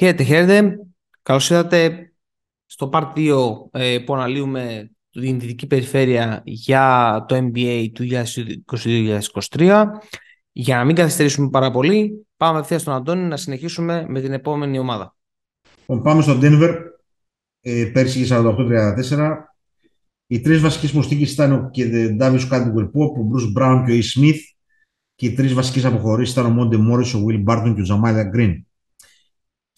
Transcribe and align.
Χαίρετε, 0.00 0.22
χαίρετε. 0.22 0.78
Καλώς 1.22 1.50
ήρθατε 1.50 2.12
στο 2.66 2.90
Part 2.92 3.12
2 3.16 3.38
ε, 3.70 3.98
που 3.98 4.14
αναλύουμε 4.14 4.90
την 5.10 5.40
δυτική 5.40 5.66
περιφέρεια 5.66 6.42
για 6.44 7.24
το 7.28 7.36
NBA 7.36 7.88
του 7.94 8.06
2022-2023. 9.56 9.84
Για 10.52 10.76
να 10.76 10.84
μην 10.84 10.94
καθυστερήσουμε 10.94 11.50
πάρα 11.50 11.70
πολύ, 11.70 12.26
πάμε 12.36 12.58
ευθεία 12.58 12.78
στον 12.78 12.94
Αντώνη 12.94 13.22
να 13.22 13.36
συνεχίσουμε 13.36 14.04
με 14.08 14.20
την 14.20 14.32
επόμενη 14.32 14.78
ομάδα. 14.78 15.16
Λοιπόν, 15.80 16.02
πάμε 16.02 16.22
στο 16.22 16.38
Denver. 16.42 16.74
Ε, 17.60 17.90
πέρσι 17.92 18.26
48-34. 18.30 19.36
Οι 20.26 20.40
τρεις 20.40 20.60
βασικές 20.60 20.92
προσθήκε 20.92 21.32
ήταν 21.32 21.52
ο 21.52 21.70
Ντάβις 22.16 22.46
Κάντιγκουερ 22.46 22.86
Πόπ, 22.86 23.18
ο 23.18 23.22
Μπρους 23.22 23.52
Μπράουν 23.52 23.84
και 23.84 23.92
ο 23.92 23.94
Ι 23.94 24.02
Σμιθ. 24.02 24.40
Και 25.14 25.26
οι 25.26 25.32
τρεις 25.32 25.54
βασικές 25.54 25.84
αποχωρήσεις 25.84 26.34
ήταν 26.34 26.46
ο 26.46 26.50
Μόντε 26.50 26.76
Μόρις, 26.76 27.14
ο 27.14 27.24
Βίλ 27.24 27.40
Μπάρτον 27.40 27.74
και 27.74 27.80
ο 27.80 27.84
Τζαμάλια 27.84 28.24
Γκριν. 28.24 28.64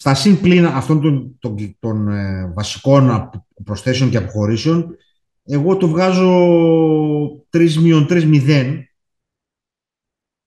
Στα 0.03 0.13
συν 0.13 0.41
πλήν 0.41 0.65
αυτών 0.65 1.01
των, 1.01 1.37
των, 1.39 1.75
των 1.79 2.07
ε, 2.07 2.51
βασικών 2.55 3.29
προσθέσεων 3.63 4.09
και 4.09 4.17
αποχωρήσεων, 4.17 4.95
εγώ 5.43 5.77
το 5.77 5.87
βγάζω 5.87 7.45
3-3-0. 7.51 8.83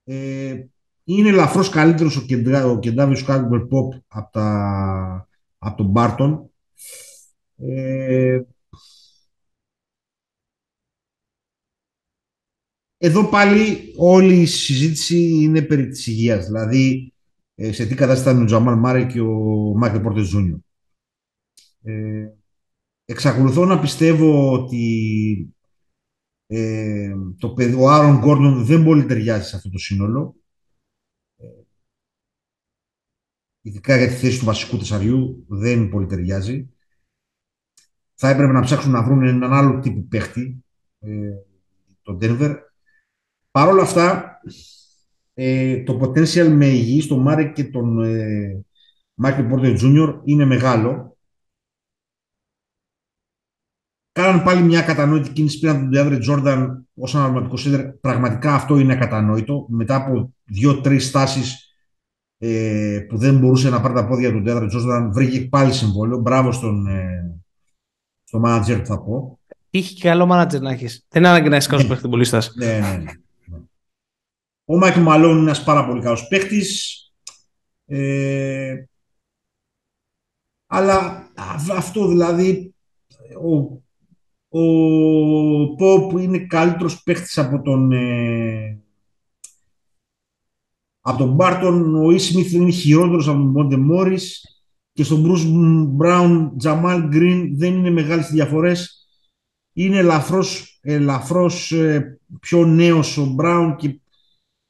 Ε, 0.04 0.64
είναι 1.04 1.28
ελαφρώς 1.28 1.68
καλύτερος 1.68 2.16
ο, 2.16 2.20
Κεντρά, 2.20 2.66
ο 2.66 2.78
Κεντάβιος 2.78 3.24
Πόπ 3.68 3.92
από, 4.08 4.30
τα, 4.32 5.28
από 5.58 5.76
τον 5.76 5.86
Μπάρτον. 5.86 6.50
Ε, 7.56 8.40
εδώ 12.98 13.24
πάλι 13.28 13.92
όλη 13.96 14.40
η 14.40 14.46
συζήτηση 14.46 15.18
είναι 15.18 15.62
περί 15.62 15.88
της 15.88 16.06
υγείας. 16.06 16.46
Δηλαδή, 16.46 17.10
ε, 17.10 17.15
σε 17.56 17.86
τι 17.86 17.94
κατάσταση 17.94 18.30
ήταν 18.30 18.42
ο 18.42 18.44
Τζαμάλ 18.46 18.78
Μάρε 18.78 19.06
και 19.06 19.20
ο 19.20 19.34
Μάικλ 19.76 19.98
Πόρτες 19.98 20.26
Ζούνιο. 20.26 20.60
Ε, 21.82 22.28
εξακολουθώ 23.04 23.64
να 23.64 23.80
πιστεύω 23.80 24.52
ότι 24.52 25.54
ε, 26.46 27.14
το 27.38 27.54
ο 27.78 27.90
Άρον 27.90 28.18
Γκόρντον 28.18 28.64
δεν 28.64 28.84
πολύ 28.84 29.04
ταιριάζει 29.04 29.48
σε 29.48 29.56
αυτό 29.56 29.70
το 29.70 29.78
σύνολο. 29.78 30.36
Ε, 31.36 31.46
ειδικά 33.60 33.96
για 33.96 34.08
τη 34.08 34.14
θέση 34.14 34.38
του 34.38 34.44
βασικού 34.44 34.76
τεσσαριού 34.78 35.44
δεν 35.48 35.88
πολύ 35.88 36.06
ταιριάζει. 36.06 36.70
Θα 38.14 38.28
έπρεπε 38.28 38.52
να 38.52 38.60
ψάξουν 38.60 38.90
να 38.92 39.02
βρουν 39.02 39.22
έναν 39.22 39.52
άλλο 39.52 39.80
τύπο 39.80 40.06
παίχτη, 40.08 40.64
ε, 40.98 41.30
τον 42.02 42.18
Denver. 42.20 42.56
Παρ' 43.50 43.68
όλα 43.68 43.82
αυτά, 43.82 44.40
ε, 45.38 45.82
το 45.82 46.00
potential 46.02 46.48
με 46.48 46.66
υγιή 46.66 47.00
στον 47.00 47.20
Μάρεκ 47.20 47.52
και 47.52 47.64
τον 47.64 48.02
ε, 48.02 48.64
Μάικλ 49.14 49.42
Πόρτερ 49.42 49.76
Jr. 49.80 50.20
είναι 50.24 50.44
μεγάλο. 50.44 51.16
Κάναν 54.12 54.42
πάλι 54.42 54.62
μια 54.62 54.82
κατανόητη 54.82 55.32
κίνηση 55.32 55.58
πήραν 55.58 55.78
τον 55.78 55.88
Ντεάβρε 55.88 56.18
Τζόρνταν 56.18 56.88
ως 56.94 57.14
αναλογικό 57.14 57.56
σέντερ. 57.56 57.86
Πραγματικά 57.86 58.54
αυτό 58.54 58.78
είναι 58.78 58.92
ακατανόητο. 58.92 59.66
Μετά 59.68 59.94
από 59.94 60.34
δύο-τρεις 60.44 61.06
στάσεις 61.06 61.76
ε, 62.38 63.06
που 63.08 63.18
δεν 63.18 63.38
μπορούσε 63.38 63.70
να 63.70 63.80
πάρει 63.80 63.94
τα 63.94 64.06
πόδια 64.06 64.32
του 64.32 64.40
Ντεάβρε 64.40 64.66
Τζόρνταν, 64.66 65.12
βρήκε 65.12 65.40
πάλι 65.40 65.72
συμβόλαιο. 65.72 66.18
Μπράβο 66.18 66.52
στον, 66.52 66.86
ε, 66.86 67.40
στο 68.24 68.42
manager 68.44 68.78
που 68.78 68.86
θα 68.86 69.02
πω. 69.02 69.40
Είχε 69.70 69.94
και 69.94 70.08
καλό 70.08 70.28
manager 70.32 70.60
να 70.60 70.70
έχεις. 70.70 71.06
Δεν 71.08 71.22
είναι 71.22 71.30
ανάγκη 71.30 71.48
να 71.48 71.56
έχει 71.56 71.68
καλό 71.68 71.86
παιχνιδι 71.86 72.26
Ναι, 72.54 72.66
ναι, 72.66 73.02
ναι. 73.02 73.12
Ο 74.68 74.76
Μάικλ 74.78 75.00
Μαλόν 75.00 75.30
είναι 75.30 75.40
ένας 75.40 75.64
πάρα 75.64 75.86
πολύ 75.86 76.02
καλός 76.02 76.28
παίχτης. 76.28 77.00
Ε, 77.86 78.84
αλλά 80.66 81.30
αυτό 81.76 82.08
δηλαδή, 82.08 82.74
ο, 83.42 83.82
ο 84.60 85.74
Πόπ 85.74 86.18
είναι 86.18 86.38
καλύτερος 86.38 87.02
παίχτης 87.02 87.38
από 87.38 87.62
τον, 87.62 87.92
ε, 87.92 88.82
από 91.00 91.18
τον 91.18 91.34
Μπάρτον. 91.34 92.04
Ο 92.04 92.10
Ισμιθ 92.10 92.52
είναι 92.52 92.70
χειρότερος 92.70 93.28
από 93.28 93.36
τον 93.36 93.50
Μόντε 93.50 93.76
Μόρις. 93.76 94.50
Και 94.92 95.04
στον 95.04 95.20
Μπρούς 95.20 95.44
Μπράουν, 95.88 96.58
Τζαμάλ 96.58 97.08
Γκριν 97.08 97.58
δεν 97.58 97.74
είναι 97.74 97.90
μεγάλες 97.90 98.30
διαφορές. 98.30 99.08
Είναι 99.72 99.98
ελαφρώς, 99.98 100.78
ελαφρώς 100.82 101.72
ε, 101.72 102.20
πιο 102.40 102.64
νέος 102.64 103.16
ο 103.16 103.26
Μπράουν 103.26 103.76
και 103.76 104.00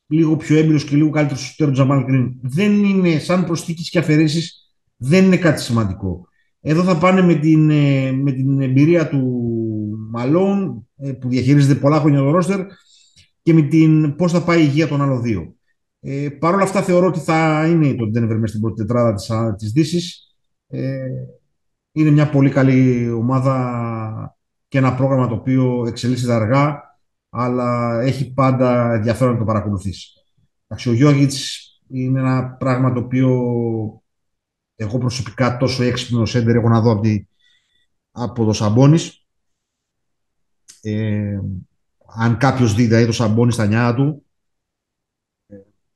λίγο 0.07 0.37
πιο 0.37 0.57
έμπειρος 0.57 0.85
και 0.85 0.97
λίγο 0.97 1.11
καλύτερος 1.11 1.47
στο 1.47 1.71
Τζαμάλ 1.71 2.05
Γκριν. 2.05 2.35
Δεν 2.43 2.85
είναι 2.85 3.19
σαν 3.19 3.45
προσθήκη 3.45 3.91
και 3.91 3.99
αφαιρέσεις, 3.99 4.73
δεν 4.97 5.25
είναι 5.25 5.37
κάτι 5.37 5.61
σημαντικό. 5.61 6.29
Εδώ 6.61 6.83
θα 6.83 6.99
πάνε 6.99 7.23
με 7.23 7.35
την, 7.35 7.71
ε, 7.71 8.13
με 8.13 8.33
την 8.33 8.61
εμπειρία 8.61 9.09
του 9.09 9.51
Μαλόν 10.11 10.87
ε, 10.97 11.13
που 11.13 11.29
διαχειρίζεται 11.29 11.75
πολλά 11.75 12.01
χρόνια 12.01 12.19
το 12.19 12.31
ρόστερ 12.31 12.67
και 13.43 13.55
με 13.55 13.63
την 13.63 14.17
πώς 14.17 14.33
θα 14.33 14.43
πάει 14.43 14.61
η 14.61 14.67
υγεία 14.69 14.89
των 14.89 15.03
άλλων 15.03 15.23
δύο. 15.23 15.55
Ε, 16.01 16.29
Παρ' 16.29 16.55
όλα 16.55 16.63
αυτά 16.63 16.83
θεωρώ 16.83 17.07
ότι 17.07 17.19
θα 17.19 17.67
είναι 17.69 17.95
το 17.95 18.05
Denver 18.05 18.35
μέσα 18.35 18.47
στην 18.47 18.61
πρώτη 18.61 18.77
τετράδα 18.77 19.15
της, 19.15 19.31
της 19.59 19.73
Δύσης. 19.73 20.37
Ε, 20.69 21.09
είναι 21.93 22.11
μια 22.11 22.31
πολύ 22.31 22.51
καλή 22.51 23.11
ομάδα 23.11 24.37
και 24.69 24.79
ένα 24.79 24.95
πρόγραμμα 24.95 25.29
το 25.29 25.35
οποίο 25.35 25.85
εξελίσσεται 25.87 26.33
αργά 26.33 26.86
αλλά 27.39 28.01
έχει 28.01 28.33
πάντα 28.33 28.93
ενδιαφέρον 28.93 29.33
να 29.33 29.39
το 29.39 29.45
παρακολουθήσει. 29.45 30.11
Ο 30.87 30.93
Γιώργιτς 30.93 31.67
είναι 31.89 32.21
ένα 32.21 32.51
πράγμα 32.51 32.93
το 32.93 33.01
οποίο 33.01 33.31
εγώ 34.75 34.99
προσωπικά 34.99 35.57
τόσο 35.57 35.83
έξυπνο 35.83 36.27
σέντερ 36.27 36.57
έχω 36.57 36.69
να 36.69 36.81
δω 36.81 36.91
από, 36.91 37.03
από 38.11 38.45
το 38.45 38.53
Σαμπόνις. 38.53 39.27
Ε, 40.81 41.41
αν 42.07 42.39
κάποιος 42.39 42.75
δει 42.75 42.85
δηλαδή 42.85 43.07
το 43.07 43.13
Σαμπόνι 43.13 43.53
στα 43.53 43.67
νιάτα 43.67 43.95
του, 43.95 44.25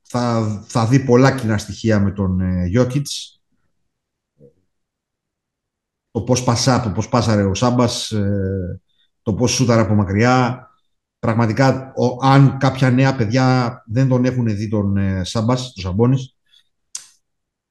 θα, 0.01 0.47
θα 0.67 0.87
δει 0.87 1.05
πολλά 1.05 1.35
κοινά 1.35 1.57
στοιχεία 1.57 1.99
με 1.99 2.11
τον 2.11 2.41
ε, 2.41 2.65
Γιώκητς. 2.65 3.41
Το 6.11 6.21
πώς 6.21 6.43
πασά, 6.43 6.81
το 6.81 6.91
πώς 6.91 7.09
πάσαρε 7.09 7.43
ο 7.43 7.53
Σάμπας, 7.53 8.11
ε, 8.11 8.81
το 9.21 9.33
πώς 9.33 9.51
σούταρε 9.51 9.81
από 9.81 9.93
μακριά, 9.93 10.65
Πραγματικά, 11.21 11.93
ο, 11.95 12.25
αν 12.27 12.57
κάποια 12.57 12.91
νέα 12.91 13.15
παιδιά 13.15 13.83
δεν 13.87 14.07
τον 14.07 14.25
έχουν 14.25 14.45
δει 14.55 14.69
τον 14.69 14.97
ε, 14.97 15.23
Σάμπας, 15.23 15.73
τον 15.73 15.83
Σαμπόνης, 15.83 16.35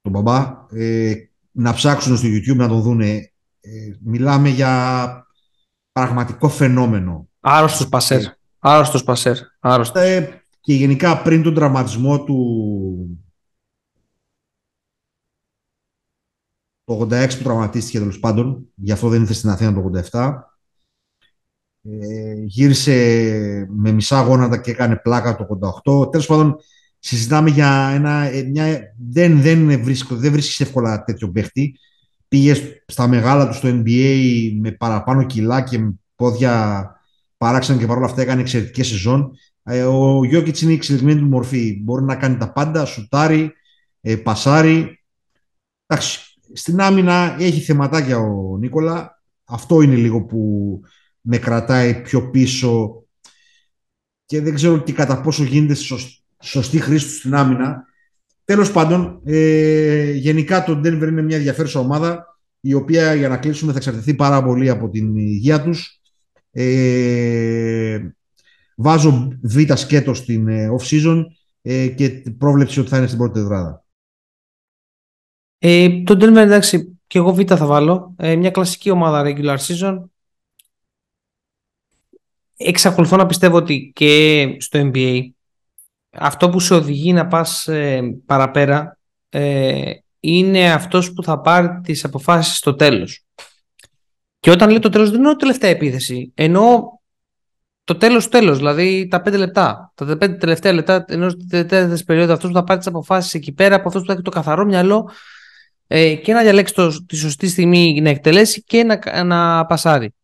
τον 0.00 0.12
μπαμπά, 0.12 0.66
ε, 0.70 1.14
να 1.50 1.72
ψάξουν 1.72 2.16
στο 2.16 2.28
YouTube 2.28 2.56
να 2.56 2.68
τον 2.68 2.80
δούνε. 2.80 3.32
Ε, 3.60 3.70
μιλάμε 4.00 4.48
για 4.48 5.26
πραγματικό 5.92 6.48
φαινόμενο. 6.48 7.28
Άρρωστος 7.40 7.88
πασέρ. 7.88 8.20
Ε, 8.20 8.36
άρρωστος 8.58 9.04
πασέρ. 9.04 9.36
Άρρωστος. 9.60 10.02
Ε, 10.02 10.42
και 10.60 10.74
γενικά 10.74 11.22
πριν 11.22 11.42
τον 11.42 11.54
τραυματισμό 11.54 12.24
του 12.24 12.38
το 16.84 17.08
86 17.10 17.36
που 17.36 17.42
τραυματίστηκε 17.42 17.98
τέλος 17.98 18.18
πάντων, 18.18 18.66
γι' 18.74 18.92
αυτό 18.92 19.08
δεν 19.08 19.20
ήρθε 19.20 19.32
στην 19.32 19.50
Αθήνα 19.50 19.72
το 19.72 19.90
87, 20.10 20.49
ε, 21.82 22.34
γύρισε 22.44 22.94
με 23.68 23.92
μισά 23.92 24.22
γόνατα 24.22 24.58
και 24.58 24.70
έκανε 24.70 24.96
πλάκα 24.96 25.36
το 25.36 25.46
88. 26.04 26.10
Τέλος 26.10 26.26
πάντων, 26.26 26.56
συζητάμε 26.98 27.50
για 27.50 27.90
ένα... 27.94 28.22
Ε, 28.22 28.42
μια, 28.42 28.94
δεν, 29.10 29.40
δεν, 29.40 29.82
βρίσκω, 29.82 30.14
δεν 30.14 30.32
βρίσκεις 30.32 30.60
εύκολα 30.60 31.04
τέτοιο 31.04 31.30
παίχτη. 31.30 31.78
Πήγες 32.28 32.62
στα 32.86 33.06
μεγάλα 33.08 33.48
του 33.48 33.54
στο 33.54 33.68
NBA 33.68 34.50
με 34.60 34.70
παραπάνω 34.70 35.26
κιλά 35.26 35.60
και 35.62 35.78
με 35.78 35.94
πόδια 36.14 36.84
παράξενα 37.36 37.78
και 37.78 37.86
παρόλα 37.86 38.06
αυτά 38.06 38.22
έκανε 38.22 38.40
εξαιρετικές 38.40 38.86
σεζόν. 38.86 39.32
Ε, 39.62 39.82
ο 39.82 40.24
Γιώκητς 40.24 40.62
είναι 40.62 40.72
η 40.72 40.74
εξελιγμένη 40.74 41.20
του 41.20 41.26
μορφή. 41.26 41.80
Μπορεί 41.82 42.04
να 42.04 42.16
κάνει 42.16 42.36
τα 42.36 42.52
πάντα, 42.52 42.84
σουτάρει, 42.84 43.52
ε, 44.00 44.16
πασάρει. 44.16 45.02
Εντάξει, 45.86 46.20
στην 46.52 46.80
άμυνα 46.80 47.36
έχει 47.38 47.60
θεματάκια 47.60 48.18
ο 48.18 48.56
Νίκολα. 48.58 49.22
Αυτό 49.44 49.82
είναι 49.82 49.94
λίγο 49.94 50.24
που 50.24 50.80
με 51.20 51.38
κρατάει 51.38 52.02
πιο 52.02 52.30
πίσω 52.30 53.04
και 54.24 54.40
δεν 54.40 54.54
ξέρω 54.54 54.78
και 54.78 54.92
κατά 54.92 55.20
πόσο 55.20 55.44
γίνεται 55.44 55.74
σωστή 56.42 56.78
χρήση 56.80 57.06
του 57.06 57.12
στην 57.14 57.34
άμυνα. 57.34 57.84
Τέλος 58.44 58.72
πάντων, 58.72 59.20
ε, 59.24 60.10
γενικά 60.12 60.64
το 60.64 60.80
Denver 60.84 61.08
είναι 61.08 61.22
μια 61.22 61.36
ενδιαφέρουσα 61.36 61.80
ομάδα 61.80 62.38
η 62.60 62.74
οποία 62.74 63.14
για 63.14 63.28
να 63.28 63.36
κλείσουμε 63.36 63.72
θα 63.72 63.78
εξαρτηθεί 63.78 64.14
πάρα 64.14 64.44
πολύ 64.44 64.68
από 64.68 64.88
την 64.88 65.16
υγεία 65.16 65.62
τους. 65.62 66.00
Ε, 66.50 67.98
βάζω 68.76 69.38
β' 69.42 69.74
σκέτος 69.74 70.18
στην 70.18 70.48
ε, 70.48 70.68
off-season 70.78 71.24
ε, 71.62 71.88
και 71.88 72.10
πρόβλεψη 72.38 72.80
ότι 72.80 72.88
θα 72.88 72.96
είναι 72.96 73.06
στην 73.06 73.18
πρώτη 73.18 73.40
τετράδα. 73.40 73.84
Ε, 75.58 76.02
το 76.02 76.14
Denver 76.20 76.36
εντάξει 76.36 76.98
και 77.06 77.18
εγώ 77.18 77.34
β' 77.34 77.40
θα 77.46 77.66
βάλω. 77.66 78.14
Ε, 78.16 78.36
μια 78.36 78.50
κλασική 78.50 78.90
ομάδα 78.90 79.22
regular 79.24 79.56
season 79.56 80.02
εξακολουθώ 82.64 83.16
να 83.16 83.26
πιστεύω 83.26 83.56
ότι 83.56 83.92
και 83.94 84.46
στο 84.58 84.90
NBA 84.92 85.20
αυτό 86.10 86.50
που 86.50 86.60
σε 86.60 86.74
οδηγεί 86.74 87.12
να 87.12 87.26
πας 87.26 87.68
ε, 87.68 88.00
παραπέρα 88.26 88.98
ε, 89.28 89.92
είναι 90.20 90.72
αυτός 90.72 91.12
που 91.12 91.22
θα 91.22 91.40
πάρει 91.40 91.80
τις 91.82 92.04
αποφάσεις 92.04 92.56
στο 92.56 92.74
τέλος. 92.74 93.24
Και 94.40 94.50
όταν 94.50 94.70
λέω 94.70 94.78
το 94.78 94.88
τέλος 94.88 95.08
δεν 95.08 95.18
εννοώ 95.18 95.36
τελευταία 95.36 95.70
επίθεση. 95.70 96.32
Εννοώ 96.34 96.82
το 97.84 97.96
τέλος 97.96 98.28
τέλος, 98.28 98.56
δηλαδή 98.56 99.08
τα 99.10 99.20
πέντε 99.20 99.36
λεπτά. 99.36 99.92
Τα 99.94 100.16
πέντε 100.16 100.36
τελευταία 100.36 100.72
λεπτά 100.72 101.04
ενός 101.08 101.36
τελευταίας 101.48 102.04
περίοδο 102.04 102.32
αυτός 102.32 102.50
που 102.50 102.56
θα 102.56 102.64
πάρει 102.64 102.78
τις 102.78 102.88
αποφάσεις 102.88 103.34
εκεί 103.34 103.52
πέρα, 103.52 103.74
από 103.74 103.88
αυτός 103.88 104.02
που 104.02 104.08
θα 104.08 104.12
έχει 104.12 104.22
το 104.22 104.30
καθαρό 104.30 104.64
μυαλό 104.64 105.10
ε, 105.86 106.14
και 106.14 106.32
να 106.32 106.42
διαλέξει 106.42 106.74
το, 106.74 107.04
τη 107.06 107.16
σωστή 107.16 107.48
στιγμή 107.48 108.00
να 108.00 108.10
εκτελέσει 108.10 108.62
και 108.62 108.84
να, 108.84 109.24
να 109.24 109.66
πασάρει. 109.66 110.14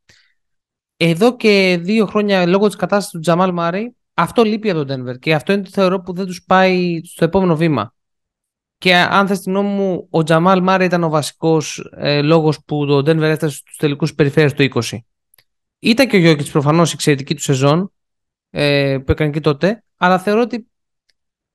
Εδώ 0.97 1.37
και 1.37 1.79
δύο 1.83 2.07
χρόνια 2.07 2.47
λόγω 2.47 2.67
της 2.67 2.77
κατάστασης 2.77 3.11
του 3.11 3.21
Τζαμάλ 3.21 3.53
Μάρι, 3.53 3.97
αυτό 4.15 4.43
λείπει 4.43 4.71
από 4.71 4.85
τον 4.85 5.07
Denver 5.07 5.19
και 5.19 5.35
αυτό 5.35 5.53
είναι 5.53 5.63
το 5.63 5.71
θεωρώ 5.73 6.01
που 6.01 6.13
δεν 6.13 6.27
τους 6.27 6.45
πάει 6.45 7.01
στο 7.05 7.25
επόμενο 7.25 7.57
βήμα. 7.57 7.95
Και 8.79 8.95
αν 8.95 9.27
θες 9.27 9.41
την 9.41 9.53
νόμη 9.53 9.69
μου, 9.69 10.07
ο 10.11 10.23
Τζαμάλ 10.23 10.63
Μάρι 10.63 10.85
ήταν 10.85 11.05
ο 11.05 11.09
βασικός 11.09 11.91
ε, 11.97 12.23
λόγος 12.23 12.65
που 12.65 12.87
το 12.87 12.99
Denver 12.99 13.21
έφτασε 13.21 13.57
στους 13.57 13.77
τελικούς 13.77 14.15
περιφέρειες 14.15 14.53
του 14.53 14.83
20. 14.83 14.99
Ήταν 15.79 16.09
και 16.09 16.17
ο 16.17 16.19
Γιώκητς 16.19 16.51
προφανώς 16.51 16.93
εξαιρετική 16.93 17.35
του 17.35 17.43
σεζόν 17.43 17.93
ε, 18.51 18.99
που 19.05 19.13
έκανε 19.13 19.31
και 19.31 19.41
τότε, 19.41 19.85
αλλά 19.97 20.19
θεωρώ 20.19 20.41
ότι 20.41 20.67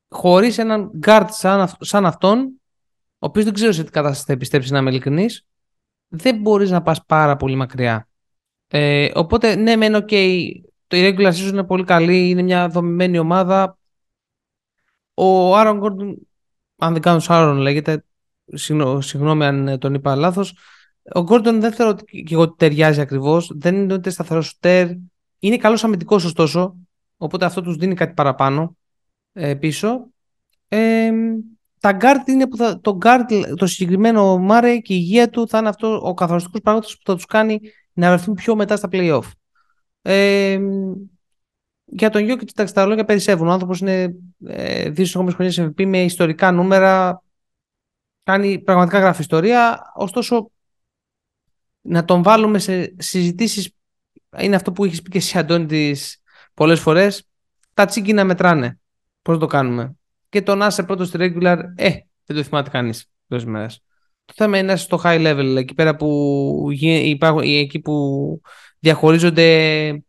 χωρίς 0.09 0.57
έναν 0.57 0.91
guard 1.05 1.25
σαν, 1.29 1.71
σαν 1.79 2.05
αυτόν, 2.05 2.39
ο 3.13 3.25
οποίος 3.25 3.45
δεν 3.45 3.53
ξέρω 3.53 3.71
σε 3.71 3.83
τι 3.83 3.91
κατάσταση 3.91 4.23
θα 4.25 4.33
επιστρέψει 4.33 4.71
να 4.71 4.79
είμαι 4.79 4.89
ειλικρινής, 4.89 5.45
δεν 6.07 6.37
μπορείς 6.37 6.69
να 6.69 6.81
πας 6.81 7.05
πάρα 7.05 7.35
πολύ 7.35 7.55
μακριά. 7.55 8.10
Ε, 8.73 9.11
οπότε, 9.13 9.55
ναι, 9.55 9.75
μένω 9.75 9.97
okay, 9.97 10.51
το 10.87 10.97
regular 10.97 11.31
season 11.31 11.49
είναι 11.51 11.63
πολύ 11.63 11.83
καλή, 11.83 12.29
είναι 12.29 12.41
μια 12.41 12.67
δομημένη 12.67 13.19
ομάδα. 13.19 13.77
Ο 15.13 15.57
Άρον 15.57 15.77
Γκόρντον, 15.77 16.27
αν 16.77 16.93
δεν 16.93 17.01
κάνω 17.01 17.21
Άρον 17.27 17.57
λέγεται, 17.57 18.05
συγγνώμη 18.99 19.45
αν 19.45 19.79
τον 19.79 19.93
είπα 19.93 20.15
λάθος, 20.15 20.57
ο 21.13 21.21
Γκόρντον 21.21 21.59
δεν 21.59 21.73
θεωρώ 21.73 21.91
ότι 21.91 22.23
και 22.23 22.33
εγώ 22.33 22.53
ταιριάζει 22.53 23.01
ακριβώς. 23.01 23.51
Δεν 23.55 23.75
είναι 23.75 23.93
ούτε 23.93 24.09
σταθερός 24.09 24.47
σουτέρ. 24.47 24.87
Είναι 25.39 25.57
καλός 25.57 25.83
αμυντικός 25.83 26.25
ωστόσο. 26.25 26.75
Οπότε 27.17 27.45
αυτό 27.45 27.61
τους 27.61 27.75
δίνει 27.75 27.95
κάτι 27.95 28.13
παραπάνω 28.13 28.77
ε, 29.33 29.53
πίσω. 29.53 30.07
Ε, 30.67 31.11
τα 31.79 31.97
guard 32.01 32.27
είναι 32.29 32.47
που 32.47 32.57
θα, 32.57 32.79
το 32.79 32.97
guard, 33.01 33.55
το 33.55 33.67
συγκεκριμένο 33.67 34.37
Μάρε 34.37 34.77
και 34.77 34.93
η 34.93 34.97
υγεία 34.99 35.29
του 35.29 35.47
θα 35.47 35.57
είναι 35.57 35.69
αυτό 35.69 36.01
ο 36.03 36.13
καθοριστικός 36.13 36.61
παράγοντας 36.61 36.97
που 36.97 37.01
θα 37.05 37.15
τους 37.15 37.25
κάνει 37.25 37.59
να 37.93 38.07
βρεθούν 38.07 38.33
πιο 38.33 38.55
μετά 38.55 38.75
στα 38.75 38.89
playoff. 38.91 39.23
Ε, 40.01 40.59
για 41.85 42.09
τον 42.09 42.23
Γιώκη, 42.23 42.45
εντάξει, 42.49 42.73
τα 42.73 42.85
λόγια 42.85 43.05
περισσεύουν. 43.05 43.47
Ο 43.47 43.51
άνθρωπος 43.51 43.79
είναι 43.79 44.15
ε, 44.45 44.89
δύο 44.89 45.05
χρονιά 45.05 45.31
χρονιές 45.33 45.59
MVP 45.61 45.85
με 45.85 46.03
ιστορικά 46.03 46.51
νούμερα. 46.51 47.23
Κάνει 48.23 48.59
πραγματικά 48.59 48.99
γράφει 48.99 49.21
ιστορία. 49.21 49.91
Ωστόσο, 49.95 50.51
να 51.81 52.05
τον 52.05 52.23
βάλουμε 52.23 52.59
σε 52.59 52.95
συζητήσεις 52.97 53.71
είναι 54.39 54.55
αυτό 54.55 54.71
που 54.71 54.85
έχεις 54.85 55.01
πει 55.01 55.09
και 55.09 55.17
εσύ 55.17 55.37
Αντώνη 55.37 55.65
τις 55.65 56.21
πολλές 56.53 56.79
φορές 56.79 57.27
τα 57.73 57.85
τσίγκι 57.85 58.13
μετράνε 58.13 58.79
πώς 59.21 59.37
το 59.37 59.45
κάνουμε 59.45 59.95
και 60.29 60.41
τον 60.41 60.61
άσε 60.61 60.83
πρώτος 60.83 61.07
στη 61.07 61.17
regular 61.21 61.59
ε, 61.75 61.89
δεν 62.25 62.37
το 62.37 62.43
θυμάται 62.43 62.69
κανείς 62.69 63.09
τόσες 63.27 63.47
μέρες 63.47 63.81
το 64.35 64.43
θέμα 64.43 64.57
είναι 64.57 64.75
στο 64.75 65.01
high 65.03 65.27
level 65.27 65.55
εκεί 65.57 65.73
πέρα 65.73 65.95
που 65.95 66.67
υπάρχουν, 67.03 67.41
εκεί 67.43 67.79
που 67.79 68.41
διαχωρίζονται 68.79 70.03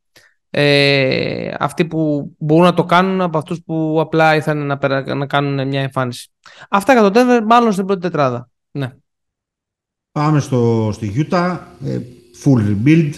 ε, 0.55 1.55
αυτοί 1.59 1.85
που 1.85 2.33
μπορούν 2.39 2.65
να 2.65 2.75
το 2.75 2.85
κάνουν 2.85 3.21
από 3.21 3.39
αυτούς 3.39 3.63
που 3.63 4.01
απλά 4.01 4.37
ήθελαν 4.37 4.67
να, 4.67 5.15
να 5.15 5.27
κάνουν 5.27 5.69
μια 5.69 5.81
εμφάνιση. 5.81 6.31
Αυτά 6.69 6.95
κατά 6.95 7.11
το 7.11 7.21
Denver, 7.21 7.45
μάλλον 7.47 7.73
στην 7.73 7.87
πρώτη 7.87 8.01
τετράδα. 8.01 8.51
Ναι. 8.71 8.93
Πάμε 10.13 10.41
στο, 10.41 10.91
στη 10.93 11.27
Utah, 11.31 11.59
ε, 11.85 12.01
full 12.45 12.59
rebuild. 12.59 13.13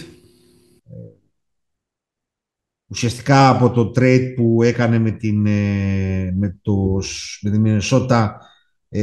Ουσιαστικά 2.87 3.49
από 3.49 3.69
το 3.69 3.91
trade 3.95 4.33
που 4.35 4.63
έκανε 4.63 4.99
με 4.99 5.11
την, 5.11 5.45
ε, 5.45 6.31
με 6.35 6.59
το, 6.61 7.01
με 7.41 7.49
την 7.49 7.63
Minnesota 7.65 8.09
ε, 8.09 8.27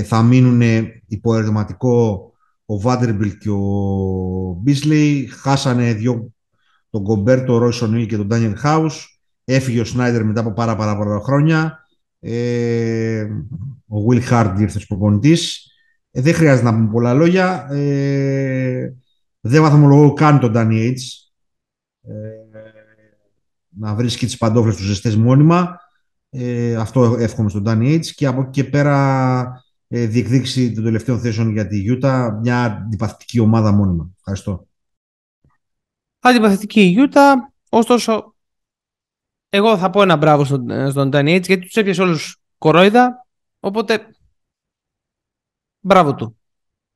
θα 0.05 0.23
μείνουν 0.23 0.63
υπό 1.07 1.35
ερωτηματικό 1.35 2.27
ο 2.67 2.81
Vanderbilt 2.85 3.37
και 3.39 3.51
ο 3.51 4.63
Beasley. 4.67 5.25
Χάσανε 5.41 5.93
δύο, 5.93 6.33
τον 6.91 7.03
Κομπέρτο, 7.03 7.55
ο 7.55 7.67
Royce 7.67 7.85
O'Neal 7.85 8.07
και 8.07 8.17
τον 8.17 8.29
Daniel 8.31 8.55
House. 8.65 8.97
Έφυγε 9.45 9.81
ο 9.81 9.85
Σνάιντερ 9.85 10.25
μετά 10.25 10.41
από 10.41 10.53
πάρα 10.53 10.77
πάρα 10.77 10.97
πολλά 10.97 11.21
χρόνια. 11.21 11.79
Ε, 12.21 13.23
ο 13.87 13.97
Will 14.09 14.31
Hard 14.31 14.55
ήρθε 14.59 14.79
ως 14.79 14.87
προπονητής. 14.87 15.67
Ε, 16.11 16.21
δεν 16.21 16.35
χρειάζεται 16.35 16.71
να 16.71 16.75
πούμε 16.77 16.91
πολλά 16.91 17.15
λόγια. 17.15 17.69
Ε, 17.71 18.93
δεν 19.41 19.63
βαθμολογώ 19.63 20.13
καν 20.13 20.41
τον 20.41 20.53
Danny 20.55 20.91
Aids. 20.91 21.31
Ε, 22.03 22.13
να 23.69 23.95
βρίσκει 23.95 24.27
τις 24.27 24.37
παντόφλες 24.37 24.77
του 24.77 24.83
ζεστές 24.83 25.17
μόνιμα. 25.17 25.81
Ε, 26.31 26.75
αυτό 26.75 27.17
εύχομαι 27.19 27.49
στον 27.49 27.65
Danny 27.67 27.95
Aids. 27.95 28.07
Και 28.07 28.27
από 28.27 28.41
εκεί 28.41 28.51
και 28.51 28.65
πέρα 28.65 29.39
ε, 29.43 29.72
διεκδίκηση 29.93 30.73
των 30.73 30.85
τελευταίων 30.85 31.21
θέσεων 31.21 31.51
για 31.51 31.67
τη 31.67 31.85
Utah. 31.89 32.39
Μια 32.41 32.65
αντιπαθητική 32.65 33.39
ομάδα 33.39 33.73
μόνιμα. 33.73 34.11
Ευχαριστώ. 34.19 34.67
Αντιπαθητική 36.21 36.81
η 36.81 36.97
Utah. 36.99 37.35
Ωστόσο, 37.69 38.35
εγώ 39.49 39.79
θα 39.79 39.91
πω 39.91 40.03
ένα 40.03 40.17
μπράβο 40.17 40.45
στον, 40.45 40.91
στον 40.91 41.11
Danny 41.13 41.37
Aids 41.37 41.47
γιατί 41.47 41.59
τους 41.59 41.77
έπιασε 41.77 42.03
όλους 42.03 42.41
κορόιδα. 42.59 43.27
Οπότε 43.61 44.07
Μπράβο 45.85 46.15
του. 46.15 46.37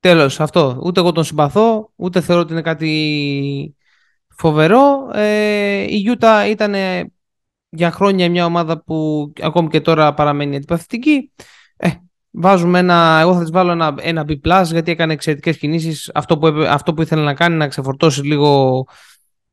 Τέλος, 0.00 0.40
αυτό. 0.40 0.80
Ούτε 0.84 1.00
εγώ 1.00 1.12
τον 1.12 1.24
συμπαθώ, 1.24 1.92
ούτε 1.96 2.20
θεωρώ 2.20 2.42
ότι 2.42 2.52
είναι 2.52 2.62
κάτι 2.62 3.76
φοβερό. 4.28 5.10
Ε, 5.12 5.86
η 5.88 5.96
Γιούτα 5.96 6.46
ήταν 6.46 6.74
για 7.68 7.90
χρόνια 7.90 8.30
μια 8.30 8.44
ομάδα 8.44 8.82
που 8.82 9.32
ακόμη 9.42 9.68
και 9.68 9.80
τώρα 9.80 10.14
παραμένει 10.14 10.56
αντιπαθητική. 10.56 11.32
Ε, 11.76 11.90
βάζουμε 12.36 12.78
ένα, 12.78 13.18
εγώ 13.20 13.34
θα 13.34 13.40
της 13.40 13.50
βάλω 13.50 13.70
ένα, 13.70 13.94
ένα 13.98 14.24
B+, 14.28 14.62
γιατί 14.64 14.90
έκανε 14.90 15.12
εξαιρετικές 15.12 15.58
κινήσεις. 15.58 16.10
Αυτό 16.14 16.38
που, 16.38 16.46
αυτό 16.68 16.94
που 16.94 17.02
ήθελε 17.02 17.22
να 17.22 17.34
κάνει, 17.34 17.56
να 17.56 17.68
ξεφορτώσει 17.68 18.22
λίγο 18.22 18.84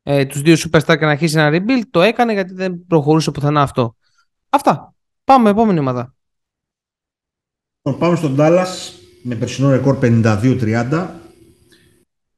ε, 0.03 0.25
τους 0.25 0.41
δύο 0.41 0.55
superstar 0.55 0.97
και 0.97 1.05
να 1.05 1.11
αρχίσει 1.11 1.37
ένα 1.39 1.57
rebuild, 1.57 1.81
το 1.91 2.01
έκανε 2.01 2.33
γιατί 2.33 2.53
δεν 2.53 2.85
προχωρούσε 2.87 3.31
πουθενά 3.31 3.61
αυτό. 3.61 3.95
Αυτά. 4.49 4.93
Πάμε 5.23 5.49
επόμενη 5.49 5.79
ομάδα. 5.79 6.15
Πάμε 7.99 8.15
στον 8.15 8.35
Dallas 8.39 8.67
με 9.23 9.35
περσινό 9.35 9.69
ρεκόρ 9.69 9.97
52-30. 10.01 11.09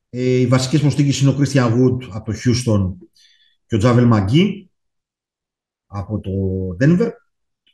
Ε, 0.09 0.39
οι 0.39 0.47
βασικές 0.47 0.81
προστίκες 0.81 1.21
είναι 1.21 1.29
ο 1.29 1.37
Christian 1.39 1.67
Wood 1.67 2.09
από 2.09 2.31
το 2.31 2.37
Houston 2.43 3.07
και 3.65 3.75
ο 3.75 3.77
Τζάβελ 3.77 4.05
Μαγκή 4.05 4.69
από 5.85 6.19
το 6.19 6.31
Denver 6.81 7.11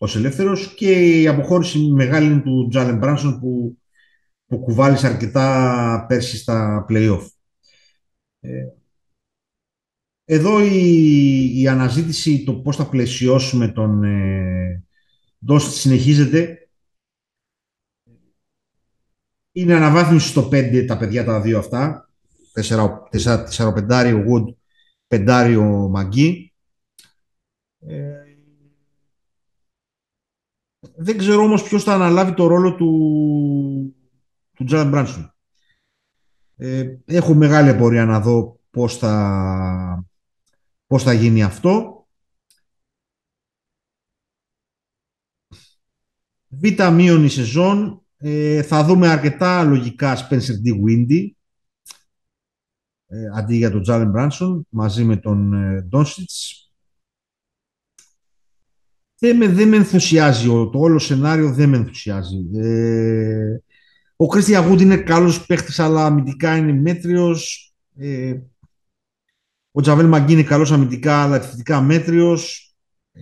ως 0.01 0.15
ελεύθερος 0.15 0.73
και 0.73 1.21
η 1.21 1.27
αποχώρηση 1.27 1.79
μεγάλη 1.79 2.25
είναι 2.25 2.41
του 2.41 2.67
Τζάλεν 2.69 2.97
Μπράνσον 2.97 3.39
που, 3.39 3.77
που 4.45 4.59
κουβάλισε 4.59 5.07
αρκετά 5.07 6.05
πέρσι 6.07 6.37
στα 6.37 6.85
play-off. 6.89 7.25
Ε, 8.39 8.63
εδώ 10.25 10.59
η, 10.63 11.61
η 11.61 11.67
αναζήτηση 11.67 12.43
το 12.43 12.53
πώς 12.53 12.75
θα 12.75 12.89
πλαισιώσουμε 12.89 13.67
τον 13.67 14.03
ε, 14.03 14.83
συνεχίζεται 15.57 16.69
είναι 19.51 19.75
αναβάθμιση 19.75 20.27
στο 20.27 20.49
5 20.51 20.85
τα 20.87 20.97
παιδιά 20.97 21.23
τα 21.23 21.41
δύο 21.41 21.57
αυτά. 21.57 22.09
4-5 23.11 24.13
ο 24.15 24.23
Wood, 24.27 24.55
5 25.07 25.55
ο 25.57 25.89
Μαγκή. 25.89 26.53
Ε, 27.79 28.20
δεν 30.81 31.17
ξέρω 31.17 31.43
όμως 31.43 31.63
ποιος 31.63 31.83
θα 31.83 31.93
αναλάβει 31.93 32.33
το 32.33 32.47
ρόλο 32.47 32.75
του, 32.75 33.95
του 34.53 34.63
Τζάλαν 34.63 34.89
Μπράνσον. 34.89 35.35
Ε, 36.55 36.97
έχω 37.05 37.33
μεγάλη 37.33 37.69
απορία 37.69 38.05
να 38.05 38.19
δω 38.19 38.59
πώς 38.69 38.97
θα, 38.97 40.05
πώς 40.87 41.03
θα 41.03 41.13
γίνει 41.13 41.43
αυτό. 41.43 41.95
Β' 46.47 46.91
μείον 46.91 47.23
η 47.23 47.29
σεζόν 47.29 48.05
ε, 48.17 48.61
θα 48.61 48.83
δούμε 48.83 49.07
αρκετά 49.07 49.63
λογικά 49.63 50.15
Spencer 50.17 50.55
D. 50.65 50.83
Windy 50.85 51.29
ε, 53.07 53.25
αντί 53.35 53.55
για 53.55 53.71
τον 53.71 53.83
Jalen 53.87 54.11
Branson 54.15 54.61
μαζί 54.69 55.03
με 55.03 55.17
τον 55.17 55.53
ε, 55.53 55.81
Δεν 59.23 59.37
με, 59.37 59.47
δεν 59.47 59.67
με 59.67 59.75
ενθουσιάζει 59.75 60.47
το 60.47 60.71
όλο 60.73 60.99
σενάριο, 60.99 61.53
δεν 61.53 61.69
με 61.69 61.77
ενθουσιάζει. 61.77 62.49
Ε, 62.55 63.57
ο 64.15 64.25
Christian 64.33 64.71
Wood 64.71 64.81
είναι 64.81 64.97
καλός 64.97 65.45
παίχτης, 65.45 65.79
αλλά 65.79 66.05
αμυντικά 66.05 66.57
είναι 66.57 66.73
μέτριος. 66.73 67.73
Ε, 67.97 68.39
ο 69.71 69.81
Τζαβέλ 69.81 70.07
Μαγκή 70.07 70.33
είναι 70.33 70.43
καλός 70.43 70.71
αμυντικά, 70.71 71.21
αλλά 71.21 71.35
επιθετικά 71.35 71.81
μέτριος. 71.81 72.73
Ε, 73.11 73.21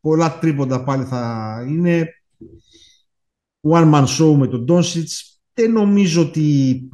πολλά 0.00 0.38
τρίποντα 0.38 0.84
πάλι 0.84 1.04
θα 1.04 1.64
είναι 1.68 2.08
one 3.60 3.92
man 3.94 4.04
show 4.06 4.34
με 4.36 4.46
τον 4.46 4.64
Ντόνσιτς 4.64 5.40
δεν 5.54 5.72
νομίζω 5.72 6.22
ότι 6.22 6.88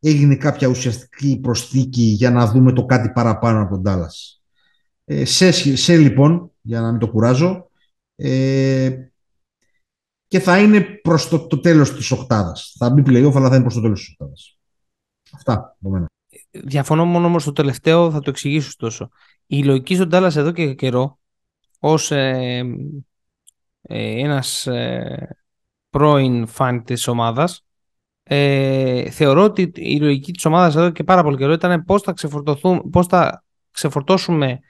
έγινε 0.00 0.36
κάποια 0.36 0.68
ουσιαστική 0.68 1.38
προσθήκη 1.42 2.02
για 2.02 2.30
να 2.30 2.46
δούμε 2.46 2.72
το 2.72 2.84
κάτι 2.84 3.10
παραπάνω 3.10 3.62
από 3.62 3.70
τον 3.70 3.82
Τάλλας. 3.82 4.43
Ε, 5.04 5.24
σε, 5.24 5.76
σε 5.76 5.96
λοιπόν, 5.96 6.50
για 6.60 6.80
να 6.80 6.90
μην 6.90 7.00
το 7.00 7.08
κουράζω, 7.08 7.70
ε, 8.16 8.90
και 10.28 10.40
θα 10.40 10.60
είναι 10.60 10.80
προς 10.80 11.28
το, 11.28 11.46
το 11.46 11.60
τέλος 11.60 11.94
της 11.94 12.10
οκτάδας. 12.10 12.74
Θα 12.78 12.90
μπει 12.90 13.02
playoff, 13.06 13.32
αλλά 13.34 13.48
θα 13.48 13.54
είναι 13.54 13.62
προς 13.62 13.74
το 13.74 13.80
τέλος 13.80 14.00
της 14.00 14.10
οκτάδας. 14.12 14.58
Αυτά 15.32 15.52
από 15.52 15.90
μένα. 15.90 16.06
Διαφωνώ 16.50 17.04
μόνο 17.04 17.26
όμως 17.26 17.44
το 17.44 17.52
τελευταίο, 17.52 18.10
θα 18.10 18.20
το 18.20 18.30
εξηγήσω 18.30 18.66
ωστόσο. 18.66 19.08
Η 19.46 19.64
λογική 19.64 19.94
στον 19.94 20.08
Τάλλας 20.08 20.36
εδώ 20.36 20.52
και 20.52 20.74
καιρό, 20.74 21.18
ως 21.78 22.10
ε, 22.10 22.62
ε, 23.82 24.20
ένας 24.20 24.66
ε, 24.66 25.36
πρώην 25.90 26.46
φαν 26.46 26.84
της 26.84 27.06
ομάδας, 27.06 27.64
ε, 28.22 29.10
θεωρώ 29.10 29.42
ότι 29.42 29.72
η 29.74 30.00
λογική 30.00 30.32
της 30.32 30.44
ομάδας 30.44 30.76
εδώ 30.76 30.90
και 30.90 31.04
πάρα 31.04 31.22
πολύ 31.22 31.36
καιρό 31.36 31.52
ήταν 31.52 31.84
πώς 31.84 32.02
θα, 32.02 32.14
πώς 32.90 33.06
θα 33.06 33.44
ξεφορτώσουμε 33.70 34.60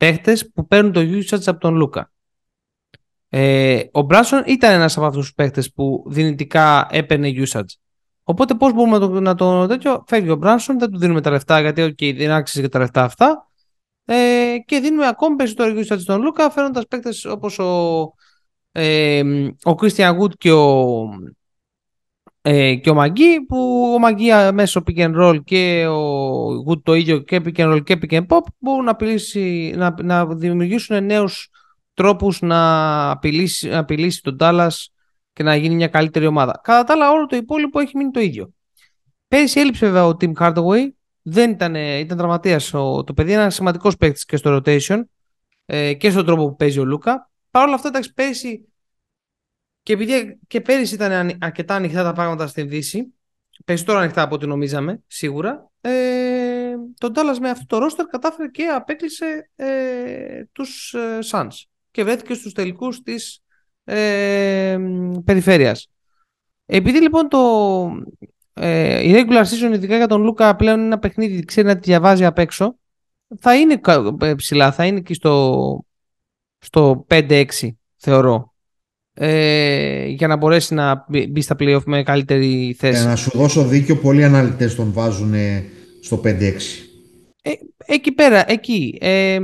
παίχτες 0.00 0.50
που 0.50 0.66
παίρνουν 0.66 0.92
το 0.92 1.00
usage 1.00 1.42
από 1.46 1.60
τον 1.60 1.74
Λούκα. 1.74 2.12
Ε, 3.28 3.82
ο 3.92 4.00
Μπράσον 4.00 4.42
ήταν 4.46 4.72
ένας 4.72 4.96
από 4.96 5.06
αυτούς 5.06 5.24
τους 5.24 5.34
παίχτες 5.34 5.72
που 5.72 6.04
δυνητικά 6.06 6.88
έπαιρνε 6.90 7.32
usage. 7.34 7.74
Οπότε 8.22 8.54
πώς 8.54 8.72
μπορούμε 8.72 8.98
να 8.98 9.08
το, 9.08 9.20
να 9.20 9.34
το 9.34 9.66
τέτοιο, 9.66 10.04
φεύγει 10.06 10.30
ο 10.30 10.36
Μπράσον, 10.36 10.78
δεν 10.78 10.90
του 10.90 10.98
δίνουμε 10.98 11.20
τα 11.20 11.30
λεφτά 11.30 11.60
γιατί 11.60 11.82
okay, 11.82 12.16
δεν 12.16 12.30
άξιζε 12.30 12.62
και 12.62 12.68
τα 12.68 12.78
λεφτά 12.78 13.04
αυτά 13.04 13.50
ε, 14.04 14.56
και 14.66 14.78
δίνουμε 14.78 15.06
ακόμη 15.06 15.36
περισσότερο 15.36 15.80
usage 15.80 16.00
στον 16.00 16.22
Λούκα 16.22 16.50
φέρνοντας 16.50 16.86
παίχτες 16.86 17.24
όπως 17.24 17.58
ο, 17.58 18.14
ε, 18.72 19.22
ο 19.64 19.74
Christian 19.80 20.18
Wood 20.18 20.36
και 20.38 20.52
ο, 20.52 21.08
ε, 22.42 22.74
και 22.74 22.90
ο 22.90 22.94
Μαγκή 22.94 23.44
που 23.48 23.90
ο 23.94 23.98
Μαγκή 23.98 24.28
μέσω 24.52 24.82
pick 24.86 24.98
and 24.98 25.20
roll 25.20 25.44
και 25.44 25.86
ο 25.86 26.64
Wood 26.68 26.82
το 26.82 26.94
ίδιο 26.94 27.18
και 27.18 27.40
pick 27.44 27.56
and 27.56 27.72
roll 27.72 27.84
και 27.84 27.98
pick 28.02 28.12
and 28.12 28.26
pop 28.26 28.40
μπορούν 28.58 28.84
να, 28.84 28.96
να, 29.76 29.94
να 30.02 30.26
δημιουργήσουν 30.26 31.04
νέους 31.04 31.50
τρόπους 31.94 32.40
να 32.40 33.10
απειλήσει, 33.10 33.68
να 33.68 33.78
απειλήσει 33.78 34.22
τον 34.22 34.36
Dallas 34.40 34.70
και 35.32 35.42
να 35.42 35.56
γίνει 35.56 35.74
μια 35.74 35.88
καλύτερη 35.88 36.26
ομάδα. 36.26 36.60
Κατά 36.62 36.84
τα 36.84 36.92
άλλα 36.92 37.10
όλο 37.10 37.26
το 37.26 37.36
υπόλοιπο 37.36 37.80
έχει 37.80 37.96
μείνει 37.96 38.10
το 38.10 38.20
ίδιο. 38.20 38.52
Πέρυσι 39.28 39.60
έλειψε 39.60 39.86
βέβαια 39.86 40.06
ο 40.06 40.16
Tim 40.20 40.32
Hardaway, 40.32 40.88
δεν 41.22 41.50
ήταν, 41.50 41.74
ήταν 41.74 42.16
τραυματίας. 42.16 42.70
Το 42.70 43.12
παιδί 43.14 43.32
είναι 43.32 43.40
ένας 43.40 43.54
σημαντικός 43.54 43.96
παίκτης 43.96 44.24
και 44.24 44.36
στο 44.36 44.56
rotation 44.56 45.02
ε, 45.66 45.94
και 45.94 46.10
στον 46.10 46.26
τρόπο 46.26 46.48
που 46.48 46.56
παίζει 46.56 46.78
ο 46.78 46.84
Λούκα. 46.84 47.30
Παρ' 47.50 47.66
όλα 47.66 47.74
αυτά, 47.74 47.88
εντάξει, 47.88 48.12
πέρυσι 48.14 48.69
και 49.90 49.96
επειδή 49.96 50.38
και 50.46 50.60
πέρυσι 50.60 50.94
ήταν 50.94 51.36
αρκετά 51.40 51.74
ανοιχτά 51.74 52.02
τα 52.02 52.12
πράγματα 52.12 52.46
στην 52.46 52.68
Δύση, 52.68 53.14
περισσότερο 53.64 53.98
ανοιχτά 53.98 54.22
από 54.22 54.34
ό,τι 54.34 54.46
νομίζαμε, 54.46 55.02
σίγουρα, 55.06 55.70
ε, 55.80 55.90
τον 56.98 57.12
Dallas 57.14 57.38
με 57.40 57.50
αυτό 57.50 57.66
το 57.66 57.78
ρόστερ 57.78 58.06
κατάφερε 58.06 58.48
και 58.48 58.64
απέκλεισε 58.64 59.50
ε, 59.56 60.44
τους 60.52 60.94
ε, 60.94 61.18
Suns 61.30 61.48
και 61.90 62.04
βρέθηκε 62.04 62.34
στους 62.34 62.52
τελικούς 62.52 63.02
της 63.02 63.42
ε, 63.84 64.78
περιφέρειας. 65.24 65.88
Επειδή 66.66 67.00
λοιπόν 67.00 67.28
το, 67.28 67.40
ε, 68.52 69.08
η 69.08 69.12
regular 69.14 69.42
season 69.44 69.72
ειδικά 69.72 69.96
για 69.96 70.06
τον 70.06 70.22
Λούκα 70.22 70.56
πλέον 70.56 70.76
είναι 70.76 70.86
ένα 70.86 70.98
παιχνίδι 70.98 71.44
ξέρει 71.44 71.66
να 71.66 71.74
τη 71.74 71.80
διαβάζει 71.80 72.24
απ' 72.24 72.38
έξω 72.38 72.78
θα 73.40 73.56
είναι 73.56 73.80
ε, 74.20 74.34
ψηλά, 74.34 74.72
θα 74.72 74.86
είναι 74.86 74.98
εκεί 74.98 75.14
στο, 75.14 75.84
στο 76.58 77.06
5-6 77.08 77.44
θεωρώ 77.96 78.49
ε, 79.22 80.06
για 80.06 80.26
να 80.26 80.36
μπορέσει 80.36 80.74
να 80.74 81.04
μπει 81.08 81.40
στα 81.40 81.56
playoff 81.58 81.82
με 81.86 82.02
καλύτερη 82.02 82.76
θέση. 82.78 83.00
Για 83.00 83.10
να 83.10 83.16
σου 83.16 83.30
δώσω 83.34 83.64
δίκιο, 83.64 83.96
πολλοί 83.96 84.24
αναλυτές 84.24 84.74
τον 84.74 84.92
βάζουν 84.92 85.34
στο 86.02 86.20
5-6. 86.24 86.30
Ε, 87.42 87.50
εκεί 87.86 88.12
πέρα, 88.12 88.50
εκεί. 88.50 88.98
Ε, 89.00 89.38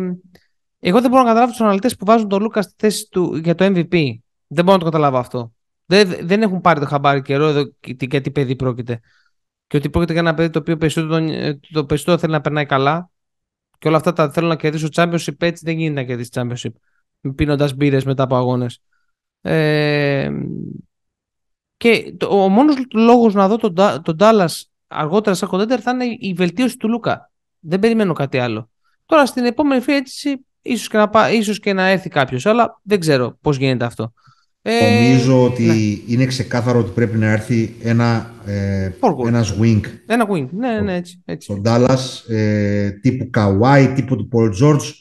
εγώ 0.78 1.00
δεν 1.00 1.10
μπορώ 1.10 1.22
να 1.22 1.28
καταλάβω 1.28 1.50
τους 1.50 1.60
αναλυτές 1.60 1.96
που 1.96 2.04
βάζουν 2.04 2.28
τον 2.28 2.42
Λούκα 2.42 2.62
στη 2.62 2.72
θέση 2.76 3.08
του 3.10 3.36
για 3.36 3.54
το 3.54 3.64
MVP. 3.64 4.18
Δεν 4.46 4.64
μπορώ 4.64 4.72
να 4.72 4.78
το 4.78 4.84
καταλάβω 4.84 5.18
αυτό. 5.18 5.52
Δεν, 5.86 6.16
δεν 6.22 6.42
έχουν 6.42 6.60
πάρει 6.60 6.80
το 6.80 6.86
χαμπάρι 6.86 7.22
καιρό 7.22 7.46
εδώ 7.46 7.62
για 7.98 8.20
τι 8.20 8.30
παιδί 8.30 8.56
πρόκειται. 8.56 9.00
Και 9.66 9.76
ότι 9.76 9.90
πρόκειται 9.90 10.12
για 10.12 10.22
ένα 10.22 10.34
παιδί 10.34 10.50
το 10.50 10.58
οποίο 10.58 10.76
περισσότερο, 10.76 11.24
το 11.72 11.84
περισσότερο 11.84 12.18
θέλει 12.18 12.32
να 12.32 12.40
περνάει 12.40 12.66
καλά. 12.66 13.10
Και 13.78 13.88
όλα 13.88 13.96
αυτά 13.96 14.12
τα 14.12 14.30
θέλω 14.30 14.46
να 14.48 14.56
κερδίσω 14.56 14.88
Championship. 14.94 15.34
Έτσι 15.38 15.62
δεν 15.64 15.78
γίνεται 15.78 16.00
να 16.00 16.06
κερδίσει 16.06 16.30
Championship. 16.32 16.72
Πίνοντας 17.34 17.74
μπύρες 17.74 18.04
μετά 18.04 18.22
από 18.22 18.36
αγώνες. 18.36 18.80
Ε, 19.46 20.30
και 21.76 22.14
το, 22.16 22.42
ο 22.42 22.48
μόνος 22.48 22.76
λόγος 22.94 23.34
να 23.34 23.48
δω 23.48 23.56
τον, 23.56 23.74
τον 24.02 24.16
Dallas 24.18 24.62
αργότερα 24.86 25.36
σαν 25.36 25.48
κοντέντερ 25.48 25.80
θα 25.82 25.90
είναι 25.90 26.04
η 26.18 26.34
βελτίωση 26.36 26.76
του 26.76 26.88
Λούκα. 26.88 27.30
Δεν 27.60 27.78
περιμένω 27.78 28.12
κάτι 28.12 28.38
άλλο. 28.38 28.70
Τώρα 29.06 29.26
στην 29.26 29.44
επόμενη 29.44 29.84
free 29.86 30.36
ίσως 30.62 30.88
και, 30.88 30.96
να, 30.98 31.30
ίσως 31.30 31.60
και 31.60 31.72
να 31.72 31.88
έρθει 31.88 32.08
κάποιος, 32.08 32.46
αλλά 32.46 32.80
δεν 32.82 33.00
ξέρω 33.00 33.38
πώς 33.40 33.56
γίνεται 33.56 33.84
αυτό. 33.84 34.12
Ε, 34.62 35.04
Νομίζω 35.04 35.44
ότι 35.44 35.62
ναι. 35.62 36.12
είναι 36.12 36.26
ξεκάθαρο 36.26 36.78
ότι 36.78 36.90
πρέπει 36.90 37.16
να 37.16 37.30
έρθει 37.30 37.74
ένα 37.82 38.30
ε, 38.46 38.90
ένας 39.26 39.54
wing. 39.60 39.80
Ένα 40.06 40.26
wing, 40.30 40.48
ναι, 40.50 40.80
ναι, 40.80 40.94
έτσι. 40.94 41.22
έτσι. 41.24 41.52
Στον 41.52 41.62
Dallas, 41.64 42.34
ε, 42.34 42.90
τύπου 42.90 43.30
Kawhi, 43.34 43.92
τύπου 43.94 44.16
του 44.16 44.28
Paul 44.32 44.64
George, 44.64 44.92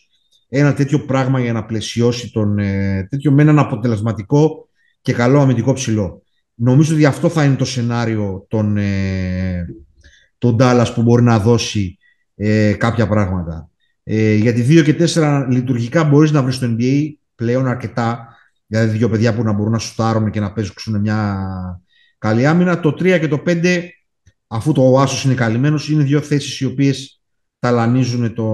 ένα 0.50 0.74
τέτοιο 0.74 1.00
πράγμα 1.00 1.40
για 1.40 1.54
να 1.54 1.66
πλαισιώσει 1.66 2.32
τον, 2.32 2.60
ε, 2.60 3.08
τέτοιο 3.10 3.32
με 3.32 3.42
έναν 3.42 3.60
αποτελεσματικό 3.60 4.68
και 5.02 5.14
καλό 5.14 5.40
αμυντικό 5.40 5.74
ψηλό. 5.74 6.24
Νομίζω 6.56 6.94
ότι 6.94 7.06
αυτό 7.06 7.30
θα 7.30 7.44
είναι 7.44 7.56
το 7.56 7.66
σενάριο 7.66 8.46
των, 8.50 8.78
ε, 8.78 9.66
τον 10.38 10.58
Dallas 10.60 10.92
που 10.96 11.02
μπορεί 11.02 11.24
να 11.24 11.40
δώσει 11.40 11.98
ε, 12.36 12.74
κάποια 12.74 13.08
πράγματα. 13.08 13.70
Ε, 14.04 14.34
γιατί 14.34 14.62
2 14.62 14.84
και 14.84 14.96
4 15.14 15.46
λειτουργικά 15.50 16.04
μπορείς 16.04 16.32
να 16.32 16.44
βρεις 16.44 16.56
στο 16.56 16.76
NBA 16.80 17.10
πλέον 17.36 17.68
αρκετά. 17.68 18.28
Δηλαδή 18.68 18.98
δύο 18.98 19.10
παιδιά 19.10 19.36
που 19.36 19.44
να 19.44 19.52
μπορούν 19.54 19.72
να 19.72 19.80
σουτάρουν 19.80 20.32
και 20.32 20.40
να 20.40 20.54
παίζουν 20.54 21.00
μια 21.00 21.48
καλή 22.18 22.46
άμυνα. 22.46 22.80
Το 22.80 22.90
3 22.90 23.20
και 23.20 23.28
το 23.28 23.44
5, 23.46 23.90
αφού 24.48 24.72
το 24.72 25.00
Άσο 25.00 25.28
είναι 25.28 25.38
καλυμμένος, 25.38 25.90
είναι 25.90 26.04
δύο 26.04 26.22
θέσεις 26.22 26.60
οι 26.60 26.66
οποίες 26.66 27.22
ταλανίζουν 27.60 28.34
το, 28.34 28.46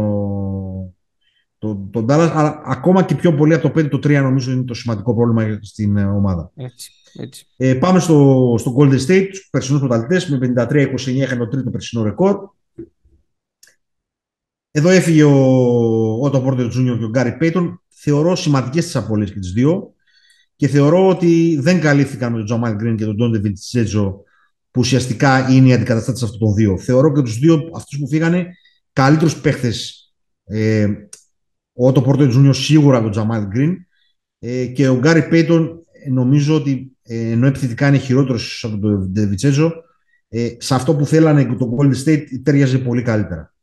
το, 1.62 1.90
τον 1.92 2.06
Dallas. 2.10 2.32
Αλλά 2.34 2.62
ακόμα 2.66 3.04
και 3.04 3.16
πιο 3.16 3.36
πολύ 3.36 3.54
από 3.54 3.70
το 3.70 3.80
5, 3.80 3.90
το 3.90 3.98
3 3.98 4.12
νομίζω 4.12 4.52
είναι 4.52 4.64
το 4.64 4.74
σημαντικό 4.74 5.16
πρόβλημα 5.16 5.60
στην 5.62 5.98
ε, 5.98 6.06
ομάδα. 6.06 6.52
Έτσι, 6.56 6.92
έτσι. 7.14 7.46
Ε, 7.58 7.74
πάμε 7.74 8.00
στο, 8.00 8.56
στο 8.60 8.76
Golden 8.78 9.00
State, 9.08 9.28
τους 9.30 9.48
περσινούς 9.52 9.80
πρωταθλητές. 9.80 10.30
Με 10.30 10.54
53-29 10.58 11.08
είχαν 11.08 11.38
το 11.38 11.48
τρίτο 11.48 11.70
περσινό 11.70 12.04
ρεκόρ. 12.04 12.50
Εδώ 14.72 14.90
έφυγε 14.90 15.24
ο 15.24 15.34
Ότο 16.22 16.42
Πόρτερ 16.42 16.68
Τζούνιο 16.68 16.98
και 16.98 17.04
ο 17.04 17.10
Γκάρι 17.10 17.38
Πέιτον. 17.38 17.82
Θεωρώ 17.88 18.36
σημαντικές 18.36 18.86
τις 18.86 18.96
απολύε 18.96 19.26
και 19.26 19.40
τις 19.40 19.52
δύο. 19.52 19.94
Και 20.56 20.68
θεωρώ 20.68 21.08
ότι 21.08 21.58
δεν 21.62 21.80
καλύφθηκαν 21.80 22.32
με 22.32 22.38
τον 22.38 22.46
Τζαμάλ 22.46 22.76
Γκριν 22.76 22.96
και 22.96 23.06
τον 23.06 23.16
Ντόντε 23.16 23.40
Βιντζέτζο, 23.40 24.24
που 24.72 24.80
ουσιαστικά 24.80 25.52
είναι 25.52 25.68
οι 25.68 25.74
αντικαταστάτες 25.74 26.24
αυτών 26.24 26.40
των 26.40 26.54
δύο. 26.54 26.78
Θεωρώ 26.78 27.14
και 27.14 27.22
τους 27.22 27.40
δύο 27.40 27.70
αυτούς 27.76 28.00
που 28.00 28.08
φύγανε 28.08 28.48
καλύτερους 28.94 29.42
παίχτες. 29.42 29.96
Ε, 30.44 30.88
ο 31.82 31.88
Ότο 31.88 32.02
Πόρτερ 32.02 32.28
Τζούνιο 32.28 32.54
σίγουρα 32.54 33.02
τον 33.02 33.12
Τζαμάλ 33.12 33.48
Γκριν. 33.48 33.86
Ε, 34.40 34.66
και 34.66 34.88
ο 34.88 34.98
Γκάρι 34.98 35.28
Πέιτον 35.28 35.86
νομίζω 36.10 36.56
ότι 36.56 36.92
ε, 37.04 37.32
ενώ 37.32 37.48
επιθετικά 37.48 37.88
είναι 37.88 37.98
χειρότερος 37.98 38.64
από 38.64 38.80
τον 38.80 39.12
Βιντζέτζο, 39.14 39.74
ε, 40.30 40.50
σε 40.58 40.76
αυτό 40.76 40.96
που 40.96 41.06
θέλανε 41.06 41.46
το 41.46 41.78
Golden 41.78 42.06
State 42.06 42.24
ταιριάζει 42.44 42.82
πολύ 42.82 43.02
καλύτερα. 43.02 43.54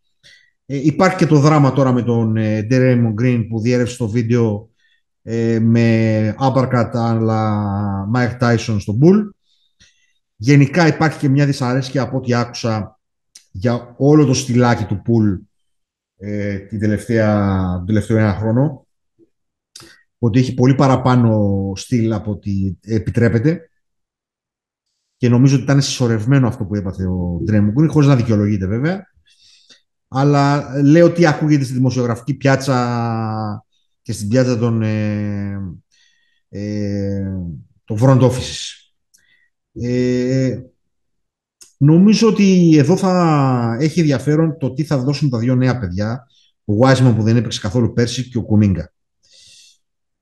Ε, 0.66 0.76
υπάρχει 0.76 1.16
και 1.16 1.26
το 1.26 1.36
δράμα 1.36 1.72
τώρα 1.72 1.92
με 1.92 2.02
τον 2.02 2.36
ε, 2.36 2.66
Draymond 2.70 3.22
Green 3.22 3.46
που 3.48 3.60
διέρευσε 3.60 3.96
το 3.96 4.08
βίντεο 4.08 4.70
ε, 5.22 5.58
με 5.60 6.34
uppercut 6.40 6.90
αλλά 6.92 7.64
Mike 8.14 8.38
Tyson 8.40 8.76
στο 8.78 8.98
Bull. 9.00 9.28
Γενικά 10.36 10.86
υπάρχει 10.86 11.18
και 11.18 11.28
μια 11.28 11.46
δυσαρέσκεια 11.46 12.02
από 12.02 12.16
ό,τι 12.16 12.34
άκουσα 12.34 13.00
για 13.50 13.94
όλο 13.98 14.24
το 14.24 14.34
στυλάκι 14.34 14.84
του 14.84 15.02
Bull 15.06 15.47
ε, 16.18 16.58
την 16.58 16.78
τελευταία, 16.78 17.56
τον 17.76 17.86
τελευταίο 17.86 18.16
ένα 18.16 18.34
χρόνο. 18.34 18.86
Ότι 20.18 20.38
έχει 20.38 20.54
πολύ 20.54 20.74
παραπάνω 20.74 21.72
στυλ 21.76 22.12
από 22.12 22.30
ό,τι 22.30 22.76
επιτρέπεται. 22.80 23.70
Και 25.16 25.28
νομίζω 25.28 25.54
ότι 25.54 25.64
ήταν 25.64 25.82
συσσωρευμένο 25.82 26.48
αυτό 26.48 26.64
που 26.64 26.74
έπαθε 26.74 27.06
ο 27.06 27.40
Draymond 27.48 27.80
Green 27.80 27.88
χωρίς 27.88 28.08
να 28.08 28.16
δικαιολογείται 28.16 28.66
βέβαια. 28.66 29.06
Αλλά 30.08 30.72
λέω 30.82 31.12
τι 31.12 31.26
ακούγεται 31.26 31.64
στη 31.64 31.72
δημοσιογραφική 31.72 32.34
πιάτσα 32.34 33.64
και 34.02 34.12
στην 34.12 34.28
πιάτσα 34.28 34.58
των, 34.58 34.82
ε, 34.82 35.58
ε, 36.48 37.24
των 37.84 37.98
front 38.00 38.20
offices. 38.20 38.78
Ε, 39.72 40.60
νομίζω 41.78 42.28
ότι 42.28 42.76
εδώ 42.76 42.96
θα 42.96 43.76
έχει 43.80 44.00
ενδιαφέρον 44.00 44.56
το 44.58 44.72
τι 44.72 44.84
θα 44.84 44.98
δώσουν 44.98 45.30
τα 45.30 45.38
δύο 45.38 45.54
νέα 45.54 45.78
παιδιά, 45.78 46.26
ο 46.64 46.72
Wiseman 46.82 47.12
που 47.16 47.22
δεν 47.22 47.36
έπαιξε 47.36 47.60
καθόλου 47.60 47.92
πέρσι 47.92 48.28
και 48.28 48.38
ο 48.38 48.42
Κουμίγκα. 48.42 48.92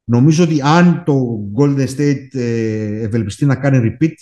Νομίζω 0.05 0.45
ότι 0.45 0.61
αν 0.63 1.03
το 1.05 1.41
Golden 1.59 1.87
State 1.97 2.29
ε, 2.33 3.03
ευελπιστεί 3.03 3.47
να 3.47 3.57
κάνει 3.57 3.97
repeat, 4.01 4.13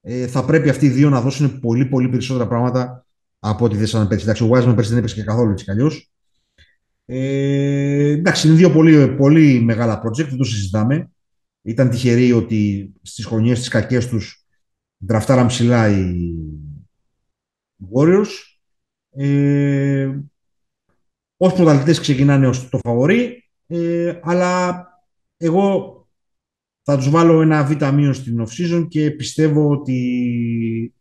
ε, 0.00 0.26
θα 0.26 0.44
πρέπει 0.44 0.68
αυτοί 0.68 0.86
οι 0.86 0.88
δύο 0.88 1.10
να 1.10 1.20
δώσουν 1.20 1.60
πολύ 1.60 1.84
πολύ 1.84 2.08
περισσότερα 2.08 2.48
πράγματα 2.48 3.06
από 3.38 3.64
ό,τι 3.64 3.76
δέσανε 3.76 4.06
πέρσι. 4.06 4.24
Εντάξει, 4.24 4.44
ο 4.44 4.50
Wiseman 4.50 4.74
πέρσι 4.74 4.88
δεν 4.88 4.98
έπαιξε 4.98 5.14
και 5.14 5.22
καθόλου 5.22 5.50
έτσι 5.50 5.64
κι 5.64 5.70
αλλιώς. 5.70 6.12
Ε, 7.04 8.10
εντάξει, 8.10 8.48
είναι 8.48 8.56
δύο 8.56 8.70
πολύ, 8.70 9.08
πολύ 9.08 9.60
μεγάλα 9.60 10.02
project, 10.04 10.28
δεν 10.28 10.36
το 10.36 10.44
συζητάμε. 10.44 11.10
Ήταν 11.62 11.90
τυχεροί 11.90 12.32
ότι 12.32 12.90
στις 13.02 13.26
χρονιές 13.26 13.58
τις 13.58 13.68
κακές 13.68 14.08
τους 14.08 14.46
δραφτάραν 14.96 15.46
ψηλά 15.46 15.88
οι 15.88 16.14
Warriors. 17.94 18.28
Ε, 19.10 20.18
ως 21.36 21.52
πρωταθλητές 21.52 22.00
ξεκινάνε 22.00 22.46
ως 22.46 22.68
το 22.68 22.78
φαβορή, 22.78 23.50
ε, 23.66 24.20
αλλά 24.22 24.84
εγώ 25.36 25.92
θα 26.82 26.96
τους 26.96 27.10
βάλω 27.10 27.40
ένα 27.40 27.64
β' 27.64 27.92
μείον 27.92 28.14
στην 28.14 28.46
off-season 28.46 28.86
και 28.88 29.10
πιστεύω 29.10 29.70
ότι 29.70 30.94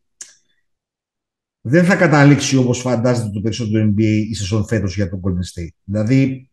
δεν 1.62 1.86
θα 1.86 1.96
καταλήξει 1.96 2.57
όπως 2.57 2.79
φαντάζεται 2.79 3.29
το 3.29 3.41
περισσότερο 3.41 3.86
NBA 3.86 4.25
η 4.29 4.34
σεζόν 4.34 4.65
φέτος 4.65 4.96
για 4.96 5.10
τον 5.10 5.22
Golden 5.24 5.62
State. 5.62 5.75
Δηλαδή, 5.84 6.50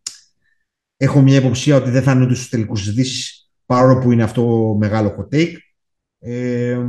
έχω 0.96 1.20
μια 1.20 1.36
υποψία 1.36 1.76
ότι 1.76 1.90
δεν 1.90 2.02
θα 2.02 2.12
είναι 2.12 2.24
ούτε 2.24 2.34
στους 2.34 2.48
τελικούς 2.48 2.80
συζητήσεις, 2.80 3.50
παρόλο 3.66 3.98
που 3.98 4.12
είναι 4.12 4.22
αυτό 4.22 4.74
μεγάλο 4.78 5.16
hot 5.18 5.34
take. 5.34 5.56
Ε, 6.18 6.86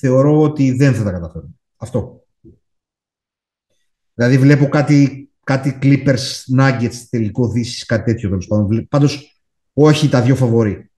θεωρώ 0.00 0.40
ότι 0.40 0.72
δεν 0.72 0.94
θα 0.94 1.04
τα 1.04 1.10
καταφέρουν. 1.10 1.58
Αυτό. 1.76 2.24
Δηλαδή 4.14 4.38
βλέπω 4.38 4.68
κάτι, 4.68 5.30
κάτι 5.44 5.78
Clippers, 5.82 6.58
Nuggets, 6.58 6.94
τελικό 7.10 7.48
δύσης, 7.48 7.84
κάτι 7.84 8.12
τέτοιο 8.12 8.28
τέλος 8.28 8.46
πάντων. 8.46 8.88
Πάντως, 8.88 9.42
όχι 9.72 10.08
τα 10.08 10.22
δύο 10.22 10.34
φαβορή. 10.34 10.90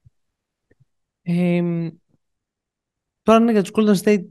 Ε, 1.23 1.63
τώρα 3.23 3.41
είναι 3.41 3.53
για 3.53 3.63
τους 3.63 3.73
Golden 3.75 3.97
State 4.03 4.25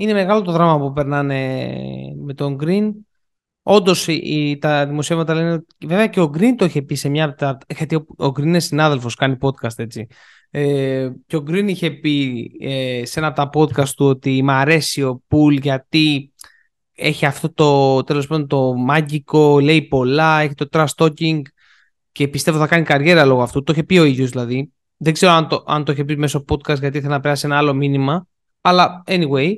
είναι 0.00 0.12
μεγάλο 0.12 0.42
το 0.42 0.52
δράμα 0.52 0.78
που 0.78 0.92
περνάνε 0.92 1.64
με 2.16 2.34
τον 2.34 2.58
Green. 2.60 2.90
Όντως 3.62 4.08
τα 4.58 4.86
δημοσιεύματα 4.86 5.34
λένε. 5.34 5.64
Βέβαια 5.86 6.06
και 6.06 6.20
ο 6.20 6.30
Green 6.34 6.54
το 6.56 6.64
είχε 6.64 6.82
πει 6.82 6.94
σε 6.94 7.08
μια. 7.08 7.36
Γιατί 7.76 7.94
ο, 7.94 8.06
ο 8.16 8.26
Green 8.26 8.42
είναι 8.42 8.60
συνάδελφος, 8.60 9.14
κάνει 9.14 9.36
podcast 9.40 9.78
έτσι. 9.78 10.06
Ε, 10.50 11.10
και 11.26 11.36
ο 11.36 11.44
Green 11.46 11.64
είχε 11.66 11.90
πει 11.90 12.44
ε, 12.60 13.02
σε 13.04 13.18
ένα 13.18 13.28
από 13.28 13.36
τα 13.36 13.50
podcast 13.60 13.88
του 13.88 14.06
ότι 14.06 14.42
μ' 14.42 14.50
αρέσει 14.50 15.02
ο 15.02 15.22
Πουλ 15.28 15.54
γιατί 15.54 16.32
έχει 16.94 17.26
αυτό 17.26 17.52
το 17.52 18.02
τέλος 18.04 18.26
πάντων 18.26 18.46
το 18.46 18.74
μάγικο, 18.74 19.60
λέει 19.60 19.82
πολλά, 19.82 20.40
έχει 20.40 20.54
το 20.54 20.68
trash 20.72 20.94
talking 20.96 21.40
και 22.12 22.28
πιστεύω 22.28 22.58
θα 22.58 22.66
κάνει 22.66 22.84
καριέρα 22.84 23.24
λόγω 23.24 23.42
αυτού. 23.42 23.62
Το 23.62 23.72
είχε 23.72 23.84
πει 23.84 23.98
ο 23.98 24.04
ίδιος 24.04 24.30
δηλαδή. 24.30 24.72
Δεν 24.96 25.12
ξέρω 25.12 25.32
αν 25.32 25.48
το, 25.48 25.64
αν 25.66 25.84
το 25.84 25.92
είχε 25.92 26.04
πει 26.04 26.16
μέσω 26.16 26.44
podcast 26.48 26.78
γιατί 26.78 26.98
ήθελε 26.98 27.14
να 27.14 27.20
περάσει 27.20 27.46
ένα 27.46 27.56
άλλο 27.56 27.74
μήνυμα. 27.74 28.26
Αλλά 28.60 29.02
anyway, 29.06 29.52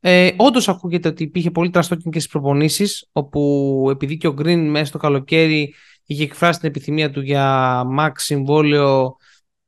ε, 0.00 0.30
Όντως 0.36 0.68
ακούγεται 0.68 1.08
ότι 1.08 1.22
υπήρχε 1.22 1.50
πολύ 1.50 1.70
τραστόκινγκ 1.70 2.12
και 2.12 2.18
στις 2.18 2.32
προπονήσεις, 2.32 3.08
όπου 3.12 3.88
επειδή 3.90 4.16
και 4.16 4.26
ο 4.26 4.32
Γκριν 4.32 4.70
μέσα 4.70 4.84
στο 4.84 4.98
καλοκαίρι 4.98 5.74
είχε 6.04 6.22
εκφράσει 6.22 6.58
την 6.58 6.68
επιθυμία 6.68 7.10
του 7.10 7.20
για 7.20 7.82
max 7.98 8.10
συμβόλαιο, 8.14 9.16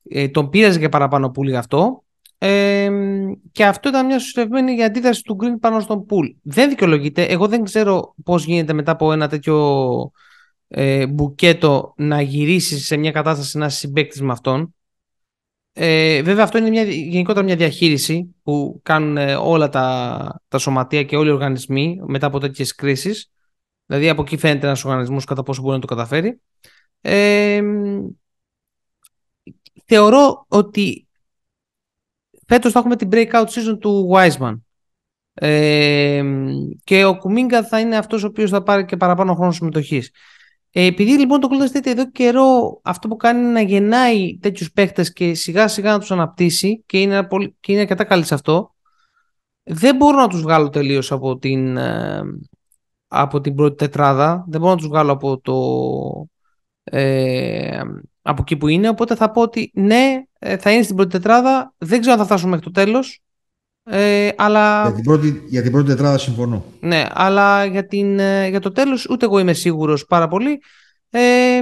ε, 0.08 0.28
τον 0.28 0.48
πήραζε 0.48 0.78
και 0.78 0.88
παραπάνω 0.88 1.30
πουλ 1.30 1.48
γι' 1.48 1.56
αυτό. 1.56 2.04
Ε, 2.38 2.90
και 3.52 3.64
αυτό 3.64 3.88
ήταν 3.88 4.06
μια 4.06 4.18
σωστευμένη 4.18 4.72
για 4.72 4.86
αντίδραση 4.86 5.22
του 5.22 5.34
Γκριν 5.34 5.58
πάνω 5.58 5.80
στον 5.80 6.06
πουλ. 6.06 6.26
Δεν 6.42 6.68
δικαιολογείται. 6.68 7.22
Εγώ 7.22 7.48
δεν 7.48 7.64
ξέρω 7.64 8.14
πώς 8.24 8.44
γίνεται 8.44 8.72
μετά 8.72 8.92
από 8.92 9.12
ένα 9.12 9.28
τέτοιο 9.28 10.10
ε, 10.68 11.06
μπουκέτο 11.06 11.92
να 11.96 12.20
γυρίσεις 12.20 12.86
σε 12.86 12.96
μια 12.96 13.10
κατάσταση 13.10 13.58
να 13.58 13.68
συμπαίκτης 13.68 14.20
με 14.20 14.32
αυτόν. 14.32 14.74
Ε, 15.74 16.22
βέβαια 16.22 16.44
αυτό 16.44 16.58
είναι 16.58 16.70
μια, 16.70 16.82
γενικότερα 16.82 17.44
μια 17.44 17.56
διαχείριση 17.56 18.34
που 18.42 18.80
κάνουν 18.82 19.16
ε, 19.16 19.34
όλα 19.34 19.68
τα, 19.68 20.40
τα 20.48 20.58
σωματεία 20.58 21.02
και 21.02 21.16
όλοι 21.16 21.28
οι 21.28 21.32
οργανισμοί 21.32 22.00
μετά 22.06 22.26
από 22.26 22.38
τέτοιες 22.38 22.74
κρίσεις. 22.74 23.30
Δηλαδή 23.86 24.08
από 24.08 24.22
εκεί 24.22 24.36
φαίνεται 24.36 24.66
ένας 24.66 24.84
οργανισμός 24.84 25.24
κατά 25.24 25.42
πόσο 25.42 25.62
μπορεί 25.62 25.74
να 25.74 25.80
το 25.80 25.86
καταφέρει. 25.86 26.40
Ε, 27.00 27.62
θεωρώ 29.84 30.44
ότι 30.48 31.06
φέτος 32.46 32.72
θα 32.72 32.78
έχουμε 32.78 32.96
την 32.96 33.08
breakout 33.12 33.44
season 33.44 33.78
του 33.80 34.10
Wiseman. 34.14 34.60
Ε, 35.34 36.22
και 36.84 37.04
ο 37.04 37.16
Κουμίγκα 37.16 37.64
θα 37.64 37.80
είναι 37.80 37.96
αυτός 37.96 38.22
ο 38.22 38.26
οποίος 38.26 38.50
θα 38.50 38.62
πάρει 38.62 38.84
και 38.84 38.96
παραπάνω 38.96 39.34
χρόνο 39.34 39.52
συμμετοχής. 39.52 40.10
Ε, 40.74 40.84
επειδή 40.84 41.18
λοιπόν 41.18 41.40
το 41.40 41.48
Golden 41.50 41.76
State 41.76 41.86
εδώ 41.86 42.10
καιρό 42.10 42.80
αυτό 42.82 43.08
που 43.08 43.16
κάνει 43.16 43.40
είναι 43.40 43.50
να 43.50 43.60
γεννάει 43.60 44.38
τέτοιους 44.38 44.72
παίχτε 44.72 45.04
και 45.04 45.34
σιγά 45.34 45.68
σιγά 45.68 45.92
να 45.92 45.98
τους 45.98 46.10
αναπτύσσει 46.10 46.82
και 46.86 47.00
είναι, 47.00 47.24
πολύ, 47.24 47.56
και 47.60 47.72
είναι 47.72 47.80
αρκετά 47.80 48.04
καλή 48.04 48.24
σε 48.24 48.34
αυτό, 48.34 48.74
δεν 49.62 49.96
μπορώ 49.96 50.16
να 50.16 50.28
τους 50.28 50.40
βγάλω 50.40 50.68
τελείως 50.68 51.12
από 51.12 51.38
την, 51.38 51.76
ε, 51.76 52.22
από 53.08 53.40
την 53.40 53.54
πρώτη 53.54 53.76
τετράδα. 53.76 54.44
Δεν 54.48 54.60
μπορώ 54.60 54.72
να 54.72 54.78
τους 54.78 54.88
βγάλω 54.88 55.12
από 55.12 55.38
το. 55.40 55.56
Ε, 56.84 57.80
από 58.22 58.42
εκεί 58.42 58.56
που 58.56 58.68
είναι. 58.68 58.88
Οπότε 58.88 59.14
θα 59.14 59.30
πω 59.30 59.40
ότι 59.40 59.70
ναι, 59.74 60.22
ε, 60.38 60.56
θα 60.56 60.72
είναι 60.72 60.82
στην 60.82 60.96
πρώτη 60.96 61.10
τετράδα. 61.10 61.74
Δεν 61.78 62.00
ξέρω 62.00 62.12
αν 62.12 62.18
θα 62.18 62.24
φτάσουμε 62.24 62.50
μέχρι 62.50 62.64
το 62.64 62.70
τέλος. 62.70 63.22
Ε, 63.84 64.28
αλλά... 64.36 64.82
για, 64.82 64.94
την 64.94 65.04
πρώτη, 65.04 65.42
για 65.46 65.62
την 65.62 65.72
πρώτη 65.72 65.86
τετράδα 65.88 66.18
συμφωνώ. 66.18 66.64
Ναι, 66.80 67.06
αλλά 67.10 67.64
για, 67.64 67.86
την, 67.86 68.18
ε, 68.18 68.48
για 68.48 68.60
το 68.60 68.72
τέλος 68.72 69.06
ούτε 69.10 69.24
εγώ 69.24 69.38
είμαι 69.38 69.52
σίγουρος 69.52 70.06
πάρα 70.06 70.28
πολύ. 70.28 70.62
Ε, 71.10 71.60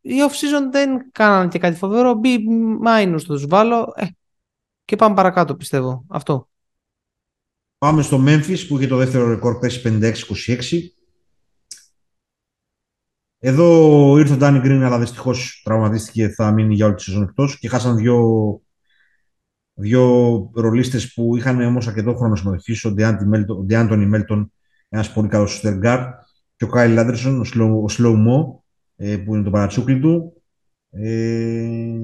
οι 0.00 0.14
off-season 0.28 0.70
δεν 0.70 1.10
κάνανε 1.12 1.48
και 1.48 1.58
κάτι 1.58 1.76
φοβερό. 1.76 2.20
B 2.24 2.26
minus 2.86 3.20
θα 3.20 3.34
τους 3.34 3.46
βάλω. 3.46 3.92
Ε, 3.96 4.06
και 4.84 4.96
πάμε 4.96 5.14
παρακάτω 5.14 5.54
πιστεύω. 5.54 6.04
Αυτό. 6.08 6.48
Πάμε 7.78 8.02
στο 8.02 8.24
Memphis 8.26 8.66
που 8.68 8.78
είχε 8.78 8.86
το 8.86 8.96
δεύτερο 8.96 9.28
ρεκόρ 9.28 9.58
πέσει 9.58 9.82
56-26. 9.84 10.78
Εδώ 13.38 14.18
ήρθε 14.18 14.34
ο 14.34 14.36
Ντάνι 14.36 14.58
Γκριν, 14.58 14.82
αλλά 14.82 14.98
δυστυχώς 14.98 15.60
τραυματίστηκε. 15.64 16.28
Θα 16.28 16.50
μείνει 16.50 16.74
για 16.74 16.86
όλη 16.86 16.94
τη 16.94 17.02
σεζόν 17.02 17.22
εκτός 17.22 17.58
και 17.58 17.68
χάσαν 17.68 17.96
δύο 17.96 18.61
Δύο 19.74 20.50
ρολίστες 20.54 21.12
που 21.14 21.36
είχαν 21.36 21.60
όμως 21.60 21.86
αρκετό 21.86 22.14
χρόνο 22.14 22.36
συμμετοχή, 22.36 22.86
ο 22.86 22.92
Ντιάντονι 23.64 24.06
Μέλτον, 24.06 24.52
ένας 24.88 25.12
πολύ 25.12 25.28
καλός 25.28 25.56
Στεργάρ, 25.56 26.00
και 26.56 26.64
ο 26.64 26.68
Κάιλ 26.68 26.94
Λάντρεσον, 26.94 27.40
ο 27.40 27.84
Slow 27.88 28.14
Mo, 28.14 28.60
ε, 28.96 29.16
που 29.16 29.34
είναι 29.34 29.44
το 29.44 29.50
παρατσούκλι 29.50 30.00
του. 30.00 30.42
Ε, 30.90 31.98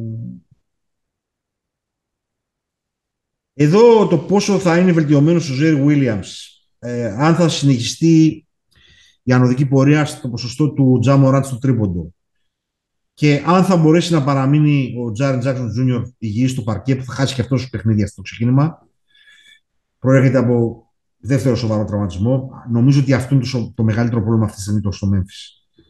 εδώ 3.55 4.07
το 4.07 4.19
πόσο 4.19 4.59
θα 4.59 4.79
είναι 4.79 4.93
βελτιωμένος 4.93 5.51
ο 5.51 5.55
Ζέρι 5.55 5.85
Williams, 5.87 6.27
ε, 6.79 7.05
αν 7.05 7.35
θα 7.35 7.49
συνεχιστεί 7.49 8.47
η 9.23 9.33
ανωδική 9.33 9.67
πορεία 9.67 10.05
στο 10.05 10.29
ποσοστό 10.29 10.73
του 10.73 10.99
Τζάμοραντ 11.01 11.45
στο 11.45 11.59
τρίποντο, 11.59 12.15
και 13.19 13.43
αν 13.47 13.65
θα 13.65 13.77
μπορέσει 13.77 14.13
να 14.13 14.25
παραμείνει 14.25 14.95
ο 14.99 15.13
Τζάρεν 15.13 15.41
Τζάξον 15.41 15.71
Τζούνιορ 15.71 16.09
υγιής 16.19 16.51
στο 16.51 16.63
παρκέ, 16.63 16.97
που 16.97 17.05
θα 17.05 17.13
χάσει 17.13 17.35
και 17.35 17.41
αυτός 17.41 17.63
το 17.63 17.69
παιχνίδια 17.71 18.07
στο 18.07 18.23
ξεκίνημα, 18.23 18.89
προέρχεται 19.99 20.39
από 20.39 20.87
δεύτερο 21.19 21.57
σοβαρό 21.57 21.85
τραυματισμό. 21.85 22.51
Νομίζω 22.71 23.01
ότι 23.01 23.13
αυτό 23.13 23.35
είναι 23.35 23.45
το, 23.45 23.73
το 23.75 23.83
μεγαλύτερο 23.83 24.21
πρόβλημα 24.21 24.45
αυτή 24.45 24.57
τη 24.57 24.63
στιγμή 24.63 24.81
το 24.81 24.93
στο 24.93 25.09
Memphis. 25.15 25.83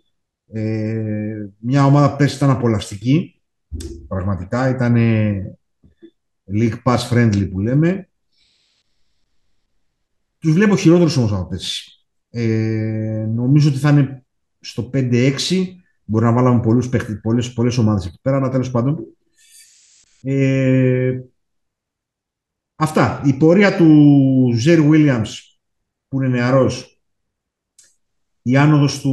Ε, 0.52 1.46
μια 1.58 1.84
ομάδα 1.84 2.16
πέρσι 2.16 2.36
ήταν 2.36 2.50
απολαυστική. 2.50 3.42
Πραγματικά 4.08 4.68
ήταν 4.68 4.96
league 6.52 6.82
pass 6.82 6.98
friendly 7.10 7.48
που 7.50 7.60
λέμε. 7.60 8.08
Τους 10.38 10.52
βλέπω 10.52 10.76
χειρότερους 10.76 11.16
όμως 11.16 11.32
από 11.32 11.46
πέρσι. 11.48 12.06
Ε, 12.30 13.26
νομίζω 13.34 13.68
ότι 13.68 13.78
θα 13.78 13.90
είναι 13.90 14.24
στο 14.60 14.90
5-6 14.92 15.32
Μπορεί 16.10 16.24
να 16.24 16.32
βάλαμε 16.32 16.60
πολλούς 16.60 16.88
πολλές, 17.22 17.52
πολλές 17.52 17.78
ομάδες 17.78 18.06
εκεί 18.06 18.18
πέρα, 18.22 18.36
αλλά 18.36 18.48
τέλος 18.48 18.70
πάντων. 18.70 19.16
Ε, 20.22 21.20
αυτά. 22.76 23.22
Η 23.24 23.32
πορεία 23.32 23.76
του 23.76 24.52
Ζέρ 24.54 24.78
Williams, 24.82 25.28
που 26.08 26.16
είναι 26.22 26.28
νεαρός, 26.28 27.02
η 28.42 28.56
άνοδος 28.56 29.00
του 29.00 29.10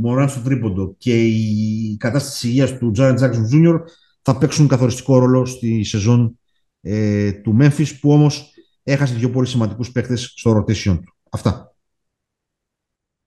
Μωράν 0.00 0.28
στο 0.28 0.40
τρίποντο 0.40 0.94
και 0.98 1.24
η 1.24 1.96
κατάσταση 1.96 2.48
υγείας 2.48 2.78
του 2.78 2.90
Τζάρεν 2.90 3.14
Τζάξον 3.14 3.48
Jr. 3.52 3.80
θα 4.22 4.38
παίξουν 4.38 4.68
καθοριστικό 4.68 5.18
ρόλο 5.18 5.44
στη 5.44 5.82
σεζόν 5.82 6.38
ε, 6.80 7.32
του 7.32 7.56
Memphis, 7.60 7.98
που 8.00 8.12
όμως 8.12 8.54
έχασε 8.82 9.14
δύο 9.14 9.30
πολύ 9.30 9.46
σημαντικούς 9.46 9.92
παίκτες 9.92 10.32
στο 10.36 10.56
rotation 10.56 11.00
του. 11.04 11.14
Αυτά. 11.30 11.74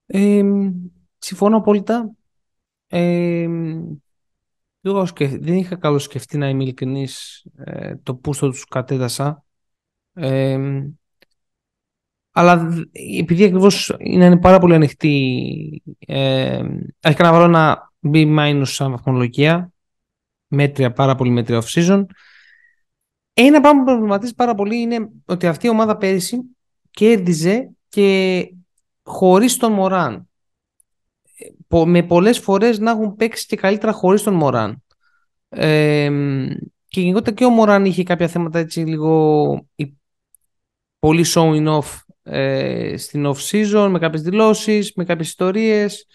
Ε, 0.05 0.43
συμφωνώ 1.17 1.57
απόλυτα. 1.57 2.15
Ε, 2.97 3.47
δεν 5.37 5.55
είχα 5.55 5.75
καλό 5.75 5.99
σκεφτεί 5.99 6.37
να 6.37 6.49
είμαι 6.49 6.63
ειλικρινής 6.63 7.45
ε, 7.57 7.95
το 7.95 8.15
πού 8.15 8.35
το 8.35 8.49
τους 8.49 8.65
κατέδασα. 8.65 9.45
Ε, 10.13 10.59
αλλά 12.31 12.73
επειδή 13.19 13.43
ακριβώς 13.43 13.95
είναι 13.99 14.39
πάρα 14.39 14.59
πολύ 14.59 14.73
ανοιχτή, 14.73 15.83
ε, 15.99 16.63
αρχικά 17.01 17.23
να 17.23 17.31
βάλω 17.31 17.43
ένα 17.43 17.93
B- 18.01 18.61
σαν 18.63 18.91
βαθμολογία, 18.91 19.71
μέτρια, 20.47 20.91
πάρα 20.91 21.15
πολύ 21.15 21.29
μέτρια 21.29 21.61
off-season. 21.61 22.05
Ένα 23.33 23.61
πράγμα 23.61 23.79
που 23.79 23.85
προβληματίζει 23.85 24.35
πάρα 24.35 24.55
πολύ 24.55 24.81
είναι 24.81 25.09
ότι 25.25 25.47
αυτή 25.47 25.65
η 25.65 25.69
ομάδα 25.69 25.97
πέρυσι 25.97 26.41
κέρδιζε 26.91 27.71
και 27.89 28.49
χωρίς 29.03 29.57
τον 29.57 29.71
Μωράν. 29.71 30.29
Με 31.85 32.03
πολλές 32.03 32.39
φορές 32.39 32.79
να 32.79 32.91
έχουν 32.91 33.15
παίξει 33.15 33.45
και 33.45 33.55
καλύτερα 33.55 33.91
χωρίς 33.91 34.23
τον 34.23 34.33
Μωράν. 34.33 34.83
Ε, 35.49 36.09
και 36.87 37.01
γενικότερα 37.01 37.35
και 37.35 37.45
ο 37.45 37.49
Μωράν 37.49 37.85
είχε 37.85 38.03
κάποια 38.03 38.27
θέματα 38.27 38.59
έτσι 38.59 38.79
λίγο 38.79 39.67
πολύ 40.99 41.25
showing 41.33 41.79
off 41.79 41.99
ε, 42.23 42.97
στην 42.97 43.25
off 43.25 43.49
season 43.51 43.87
με 43.89 43.99
κάποιες 43.99 44.21
δηλώσεις, 44.21 44.93
με 44.95 45.03
κάποιες 45.03 45.27
ιστορίες. 45.27 46.05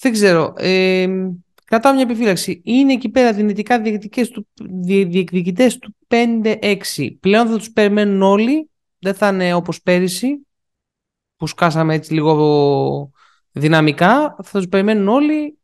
Δεν 0.00 0.12
ξέρω. 0.12 0.52
Ε, 0.56 1.06
κρατάω 1.64 1.92
μια 1.92 2.02
επιφύλαξη. 2.02 2.60
Είναι 2.64 2.92
εκεί 2.92 3.08
πέρα 3.08 3.32
δυνητικά 3.32 3.82
του, 4.32 4.46
διεκδικητές 4.82 5.78
του 5.78 5.96
5-6. 6.08 7.16
Πλέον 7.20 7.48
θα 7.48 7.56
τους 7.56 7.70
περιμένουν 7.70 8.22
όλοι. 8.22 8.70
Δεν 8.98 9.14
θα 9.14 9.28
είναι 9.28 9.54
όπως 9.54 9.82
πέρυσι 9.82 10.46
που 11.36 11.46
σκάσαμε 11.46 11.94
έτσι 11.94 12.14
λίγο 12.14 13.10
δυναμικά. 13.54 14.36
Θα 14.42 14.58
τους 14.58 14.68
περιμένουν 14.68 15.08
όλοι. 15.08 15.58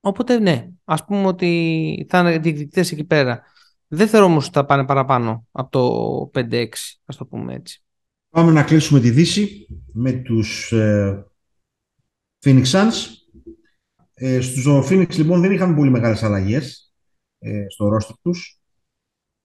Οπότε 0.00 0.38
ναι, 0.38 0.68
ας 0.84 1.04
πούμε 1.04 1.26
ότι 1.26 2.06
θα 2.08 2.18
είναι 2.18 2.38
διεκδικητές 2.38 2.92
εκεί 2.92 3.04
πέρα. 3.04 3.42
Δεν 3.88 4.08
θέλω 4.08 4.24
όμως 4.24 4.44
ότι 4.44 4.54
θα 4.54 4.64
πάνε 4.64 4.84
παραπάνω 4.84 5.46
από 5.52 5.70
το 5.70 6.40
5-6, 6.40 6.66
ας 7.04 7.16
το 7.16 7.26
πούμε 7.26 7.54
έτσι. 7.54 7.82
Πάμε 8.30 8.52
να 8.52 8.62
κλείσουμε 8.62 9.00
τη 9.00 9.10
Δύση 9.10 9.66
με 9.92 10.12
τους 10.12 10.72
ε, 10.72 11.26
Phoenix 12.44 12.64
Suns. 12.64 12.92
Ε, 14.14 14.40
στους 14.40 14.66
Phoenix 14.90 15.16
λοιπόν 15.16 15.40
δεν 15.40 15.52
είχαμε 15.52 15.74
πολύ 15.74 15.90
μεγάλες 15.90 16.22
αλλαγές 16.22 16.92
ε, 17.38 17.64
στο 17.68 17.88
ρόστερ 17.88 18.16
τους. 18.22 18.60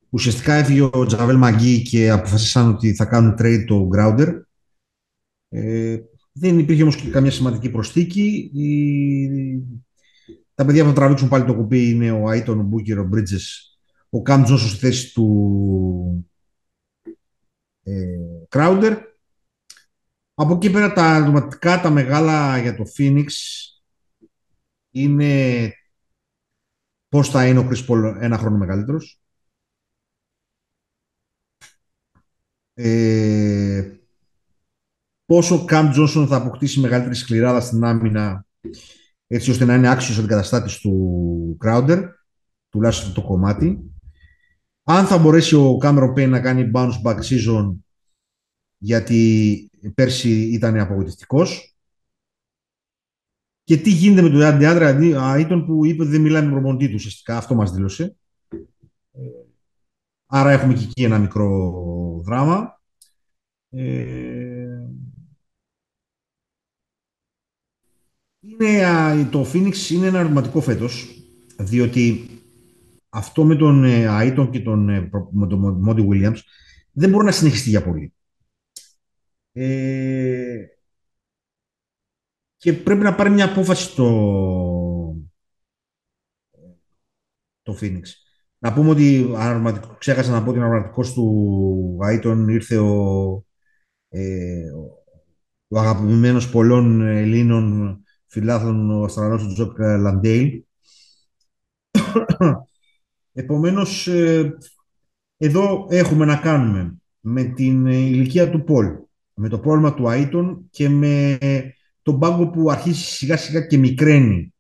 Ουσιαστικά 0.10 0.54
έφυγε 0.54 0.82
ο 0.82 1.06
Τζαβέλ 1.06 1.38
Μαγκή 1.38 1.82
και 1.82 2.10
αποφασίσαν 2.10 2.70
ότι 2.70 2.94
θα 2.94 3.06
κάνουν 3.06 3.36
trade 3.40 3.64
το 3.68 3.90
Grounder. 3.96 4.42
Ε, 5.50 5.98
δεν 6.40 6.60
υπήρχε 6.60 6.82
όμως 6.82 6.96
και 6.96 7.10
καμία 7.10 7.32
σημαντική 7.32 7.70
προσθήκη. 7.70 8.52
Η... 8.54 8.70
Τα 10.54 10.66
παιδιά 10.66 10.84
που 10.84 10.90
θα 10.90 10.96
τραβήξουν 10.96 11.30
πάλι 11.30 11.46
το 11.46 11.56
κουπί 11.56 11.90
είναι 11.90 12.12
ο 12.12 12.28
Άιτον, 12.28 12.60
ο 12.60 12.64
Μπούκερ, 12.64 13.00
ο 13.00 13.04
Μπρίτζες, 13.04 13.80
ο 14.10 14.22
Καμ 14.22 14.44
Τζόνσο 14.44 14.68
στη 14.68 14.78
θέση 14.78 15.14
του 15.14 16.28
ε, 17.84 18.48
Από 20.34 20.54
εκεί 20.54 20.72
πέρα 20.72 20.94
τα 20.94 21.16
ερωτηματικά, 21.16 21.82
τα 21.82 21.90
μεγάλα 21.90 22.58
για 22.58 22.76
το 22.76 22.84
Phoenix 22.98 23.28
είναι 24.92 25.74
πώς 27.10 27.30
θα 27.30 27.48
είναι 27.48 27.60
ο 27.60 27.70
Chris 27.70 27.88
Paul 27.88 28.18
ένα 28.20 28.38
χρόνο 28.38 28.58
μεγαλύτερος. 28.58 29.22
Ε, 32.74 33.99
πόσο 35.30 35.56
ο 35.56 35.66
Καμ 35.66 35.90
Τζόνσον 35.90 36.28
θα 36.28 36.36
αποκτήσει 36.36 36.80
μεγαλύτερη 36.80 37.16
σκληράδα 37.16 37.60
στην 37.60 37.84
άμυνα 37.84 38.46
έτσι 39.28 39.52
ώστε 39.52 39.66
να 39.66 39.76
είναι 39.76 39.90
άξιος 39.90 40.18
αντικαταστάτης 40.18 40.78
του 40.78 41.58
Crowder, 41.66 42.04
τουλάχιστον 42.70 43.14
το 43.14 43.22
κομμάτι. 43.22 43.94
Αν 44.84 45.06
θα 45.06 45.18
μπορέσει 45.18 45.56
ο 45.56 45.78
Cameron 45.82 46.14
Payne 46.14 46.30
να 46.30 46.40
κάνει 46.40 46.72
bounce 46.74 47.02
back 47.04 47.16
season 47.16 47.76
γιατί 48.78 49.70
πέρσι 49.96 50.30
ήταν 50.30 50.80
απογοητευτικός. 50.80 51.78
Και 53.64 53.78
τι 53.78 53.90
γίνεται 53.90 54.22
με 54.22 54.30
τον 54.30 54.42
Αντιάντρα 54.42 54.88
Αίτον 55.36 55.66
που 55.66 55.86
είπε 55.86 56.02
ότι 56.02 56.12
δεν 56.12 56.22
μιλάει 56.22 56.46
με 56.46 56.52
προπονητή 56.52 56.88
του 56.88 56.96
ουσιαστικά. 56.96 57.38
Αυτό 57.38 57.56
μας 57.56 57.72
δήλωσε. 57.72 58.16
Άρα 60.26 60.52
έχουμε 60.52 60.74
και 60.74 60.84
εκεί 60.84 61.04
ένα 61.04 61.20
μικρό 61.20 62.22
δράμα. 62.26 62.82
Ε... 63.70 64.39
Είναι, 68.42 69.24
το 69.32 69.46
Phoenix 69.54 69.90
είναι 69.90 70.08
ένα 70.08 70.20
ερωτηματικό 70.20 70.62
φέτος, 70.62 71.24
διότι 71.58 72.30
αυτό 73.10 73.46
με 73.46 73.56
τον 73.56 73.84
Αίτον 73.84 74.48
ε, 74.48 74.50
και 74.52 74.60
τον, 74.60 74.90
ε, 74.90 75.10
με 75.32 75.48
τον 75.48 75.82
Μόντι 75.82 76.08
Williams 76.12 76.38
δεν 76.92 77.10
μπορεί 77.10 77.26
να 77.26 77.32
συνεχιστεί 77.32 77.70
για 77.70 77.84
πολύ. 77.84 78.14
Ε, 79.52 80.66
και 82.58 82.74
πρέπει 82.74 83.02
να 83.02 83.16
πάρει 83.16 83.30
μια 83.30 83.46
απόφαση 83.46 83.96
το, 83.96 84.10
το 87.62 87.78
Phoenix. 87.82 88.02
Να 88.58 88.74
πούμε 88.74 88.90
ότι 88.90 89.30
ξέχασα 89.98 90.32
να 90.32 90.44
πω 90.44 90.50
ότι 90.50 90.60
αναπληρωματικός 90.60 91.14
του 91.14 91.98
Άιτον 92.02 92.48
ήρθε 92.48 92.78
ο, 92.78 93.46
ε, 94.10 94.70
ο 95.68 95.80
αγαπημένος 95.80 96.50
πολλών 96.50 97.02
Ελλήνων 97.02 98.04
φιλάθλων 98.30 98.92
ο 98.92 99.04
Αυστραλός 99.04 99.44
ο 99.44 99.54
Τζοκ 99.54 99.80
Λαντέιλ. 99.80 100.64
Επομένως, 103.34 104.08
ε, 104.08 104.58
εδώ 105.38 105.88
έχουμε 105.90 106.26
να 106.26 106.36
κάνουμε 106.36 106.98
με 107.20 107.44
την 107.44 107.86
ηλικία 107.86 108.50
του 108.50 108.64
Πολ, 108.64 108.88
με 109.34 109.50
το 109.50 109.60
πρόβλημα 109.60 109.94
του 109.94 110.10
Αίτων 110.10 110.68
και 110.70 110.90
με 110.90 111.38
τον 112.02 112.20
πάγκο 112.20 112.50
που 112.50 112.72
αρχίζει 112.72 113.02
σιγά 113.02 113.38
σιγά 113.38 113.62
και 113.62 113.78
μικραίνει 113.78 114.54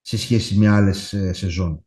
σε 0.00 0.18
σχέση 0.18 0.58
με 0.58 0.68
άλλες 0.68 1.12
ε, 1.12 1.32
σεζόν. 1.32 1.84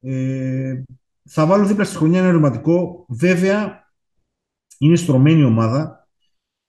Ε, 0.00 0.82
θα 1.28 1.46
βάλω 1.46 1.66
δίπλα 1.66 1.84
στη 1.84 1.96
χρονιά 1.96 2.18
ένα 2.18 2.28
ερωτηματικό. 2.28 3.06
Βέβαια, 3.08 3.90
είναι 4.78 4.96
στρωμένη 4.96 5.44
ομάδα. 5.44 6.01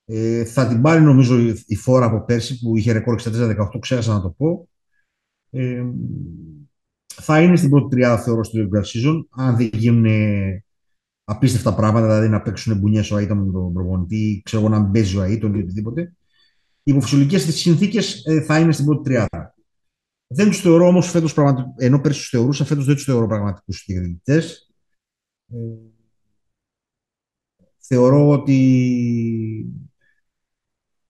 Ε, 0.05 0.45
θα 0.45 0.67
την 0.67 0.81
πάρει 0.81 1.01
νομίζω 1.01 1.53
η 1.65 1.75
φόρα 1.75 2.05
από 2.05 2.25
πέρσι 2.25 2.59
που 2.59 2.77
είχε 2.77 2.91
ρεκόρ 2.91 3.21
64-18, 3.25 3.79
ξέχασα 3.79 4.13
να 4.13 4.21
το 4.21 4.29
πω. 4.29 4.69
Ε, 5.49 5.83
θα 7.07 7.41
είναι 7.41 7.55
στην 7.55 7.69
πρώτη 7.69 7.95
τριάδα 7.95 8.21
θεωρώ 8.21 8.43
στο 8.43 8.59
regular 8.59 8.83
season, 8.83 9.25
αν 9.29 9.55
δεν 9.55 9.69
γίνουν 9.73 10.05
απίστευτα 11.23 11.75
πράγματα, 11.75 12.05
δηλαδή 12.05 12.29
να 12.29 12.41
παίξουν 12.41 12.79
μπουνιές 12.79 13.11
ο 13.11 13.17
Αίτον 13.17 13.37
με 13.37 13.51
τον 13.51 13.73
προπονητή, 13.73 14.41
ξέρω 14.45 14.63
εγώ 14.63 14.71
να 14.71 14.79
μπέζει 14.79 15.17
ο 15.17 15.21
Αίτον 15.21 15.53
ή 15.53 15.59
οτιδήποτε. 15.59 16.01
Οι 16.83 16.91
υποφυσιολογικέ 16.91 17.37
συνθήκες 17.37 18.25
ε, 18.25 18.41
θα 18.41 18.59
είναι 18.59 18.71
στην 18.71 18.85
πρώτη 18.85 19.03
τριάδα. 19.03 19.55
Δεν 20.27 20.47
τους 20.47 20.61
θεωρώ 20.61 20.87
όμως 20.87 21.09
φέτος 21.09 21.33
πραγματικού, 21.33 21.73
ενώ 21.77 21.99
πέρσι 21.99 22.19
τους 22.19 22.29
θεωρούσα, 22.29 22.65
φέτος 22.65 22.85
δεν 22.85 22.95
τους 22.95 23.03
θεωρώ 23.03 23.27
πραγματικούς 23.27 23.83
διεκδικητέ. 23.87 24.37
Ε, 25.47 25.57
θεωρώ 27.77 28.29
ότι 28.29 28.57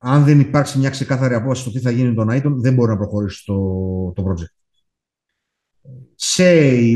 αν 0.05 0.23
δεν 0.23 0.39
υπάρξει 0.39 0.77
μια 0.77 0.89
ξεκάθαρη 0.89 1.33
απόφαση 1.33 1.61
στο 1.61 1.71
τι 1.71 1.79
θα 1.79 1.91
γίνει 1.91 2.07
με 2.09 2.15
τον 2.15 2.29
Αίτον, 2.29 2.61
δεν 2.61 2.73
μπορεί 2.73 2.91
να 2.91 2.97
προχωρήσει 2.97 3.45
το, 3.45 3.53
το 4.15 4.23
project. 4.27 4.55
Σε 6.15 6.43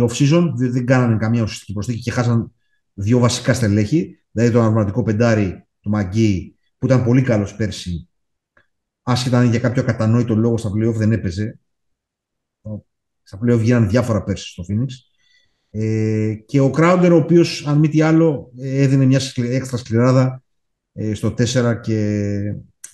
off-season 0.02 0.52
δεν 0.56 0.86
κάνανε 0.86 1.17
καμία 1.17 1.41
ουσιαστική 1.41 1.74
προσθήκη 1.74 2.00
και 2.00 2.12
χάσαν 2.12 2.54
δύο 2.93 3.20
βασικά 3.20 3.54
στελέχη, 3.54 4.20
δηλαδή 4.32 4.54
τον 4.54 4.63
αρματικό 4.63 5.04
πεντάρι 5.04 5.67
του 5.80 5.89
Μαγκή, 5.89 6.56
που 6.78 6.86
ήταν 6.86 7.04
πολύ 7.04 7.22
καλός 7.22 7.56
πέρσι, 7.56 8.10
άσχετα 9.02 9.39
αν 9.39 9.50
για 9.50 9.60
κάποιο 9.60 9.82
ακατανόητο 9.82 10.36
λόγο 10.36 10.58
στα 10.58 10.70
playoff 10.70 10.93
δεν 10.93 11.12
έπαιζε. 11.12 11.60
Στα 13.24 13.39
playoff 13.41 13.62
γίνανε 13.62 13.88
διάφορα 13.88 14.24
πέρσι 14.24 14.52
στο 14.52 14.63
Phoenix. 14.70 14.88
Ε, 15.70 16.34
και 16.46 16.60
ο 16.60 16.72
Crowder, 16.78 17.10
ο 17.12 17.15
οποίος, 17.15 17.67
αν 17.67 17.78
μη 17.78 17.89
τι 17.89 18.02
άλλο, 18.02 18.52
έδινε 18.58 19.06
μια 19.06 19.20
έξτρα 19.36 19.78
σκληράδα 19.78 20.43
ε, 20.93 21.13
στο 21.13 21.28
4 21.28 21.80
και 21.82 22.39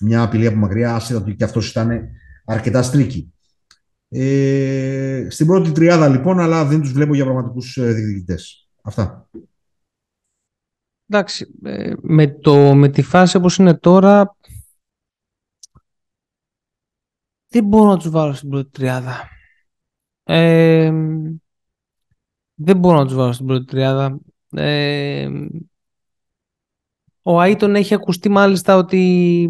μια 0.03 0.21
απειλή 0.21 0.47
από 0.47 0.57
μακριά, 0.57 0.95
άσχετα 0.95 1.19
ότι 1.19 1.35
και 1.35 1.43
αυτός 1.43 1.69
ήταν 1.69 2.09
αρκετά 2.45 2.81
στρίκι. 2.81 3.33
Ε, 4.09 5.27
στην 5.29 5.47
πρώτη 5.47 5.71
τριάδα 5.71 6.07
λοιπόν, 6.07 6.39
αλλά 6.39 6.65
δεν 6.65 6.81
τους 6.81 6.91
βλέπω 6.91 7.15
για 7.15 7.23
πραγματικούς 7.23 7.77
ε, 7.77 7.93
διεκδικητές. 7.93 8.69
Αυτά. 8.81 9.29
Εντάξει, 11.07 11.47
ε, 11.63 11.93
με, 12.01 12.27
το, 12.27 12.75
με 12.75 12.89
τη 12.89 13.01
φάση 13.01 13.37
όπως 13.37 13.57
είναι 13.57 13.73
τώρα 13.73 14.35
δεν 17.47 17.65
μπορώ 17.65 17.89
να 17.89 17.97
τους 17.97 18.09
βάλω 18.09 18.33
στην 18.33 18.49
πρώτη 18.49 18.69
τριάδα. 18.69 19.29
Ε, 20.23 20.91
δεν 22.53 22.77
μπορώ 22.77 22.97
να 22.97 23.05
τους 23.05 23.15
βάλω 23.15 23.31
στην 23.31 23.45
πρώτη 23.45 23.65
τριάδα. 23.65 24.19
Ε, 24.49 25.29
ο 27.21 27.41
Αίτον 27.41 27.75
έχει 27.75 27.93
ακουστεί 27.93 28.29
μάλιστα 28.29 28.75
ότι 28.75 29.49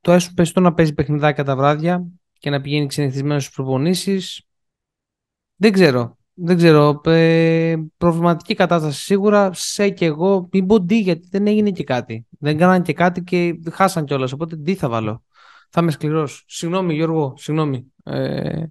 το 0.00 0.12
έσου 0.12 0.34
πεστό 0.34 0.60
να 0.60 0.74
παίζει 0.74 0.94
παιχνιδάκια 0.94 1.44
τα 1.44 1.56
βράδια 1.56 2.04
και 2.38 2.50
να 2.50 2.60
πηγαίνει 2.60 2.86
ξενυχτισμένο 2.86 3.40
στις 3.40 3.54
προπονήσεις. 3.54 4.42
Δεν 5.56 5.72
ξέρω. 5.72 6.18
Δεν 6.34 6.56
ξέρω. 6.56 7.00
Ε, 7.04 7.76
προβληματική 7.96 8.54
κατάσταση 8.54 9.00
σίγουρα. 9.00 9.52
Σε 9.52 9.88
και 9.88 10.04
εγώ. 10.04 10.48
Μην 10.52 10.66
πω 10.66 10.80
ντύ, 10.80 11.00
γιατί 11.00 11.28
δεν 11.30 11.46
έγινε 11.46 11.70
και 11.70 11.84
κάτι. 11.84 12.26
Δεν 12.38 12.58
κάναν 12.58 12.82
και 12.82 12.92
κάτι 12.92 13.22
και 13.22 13.60
χάσαν 13.70 14.04
κιόλας. 14.04 14.32
Οπότε 14.32 14.56
τι 14.56 14.74
θα 14.74 14.88
βάλω. 14.88 15.24
Θα 15.70 15.80
είμαι 15.80 15.90
σκληρός. 15.90 16.44
Συγγνώμη, 16.46 16.94
Γιώργο. 16.94 17.34
Συγγνώμη. 17.36 17.92
Ε, 18.04 18.64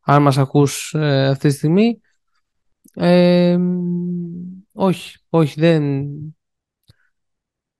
αν 0.00 0.22
μας 0.22 0.38
ακούς 0.38 0.94
ε, 0.94 1.28
αυτή 1.28 1.48
τη 1.48 1.54
στιγμή. 1.54 2.00
Ε, 2.94 3.58
Όχι, 4.72 5.18
όχι, 5.28 5.60
δεν... 5.60 6.06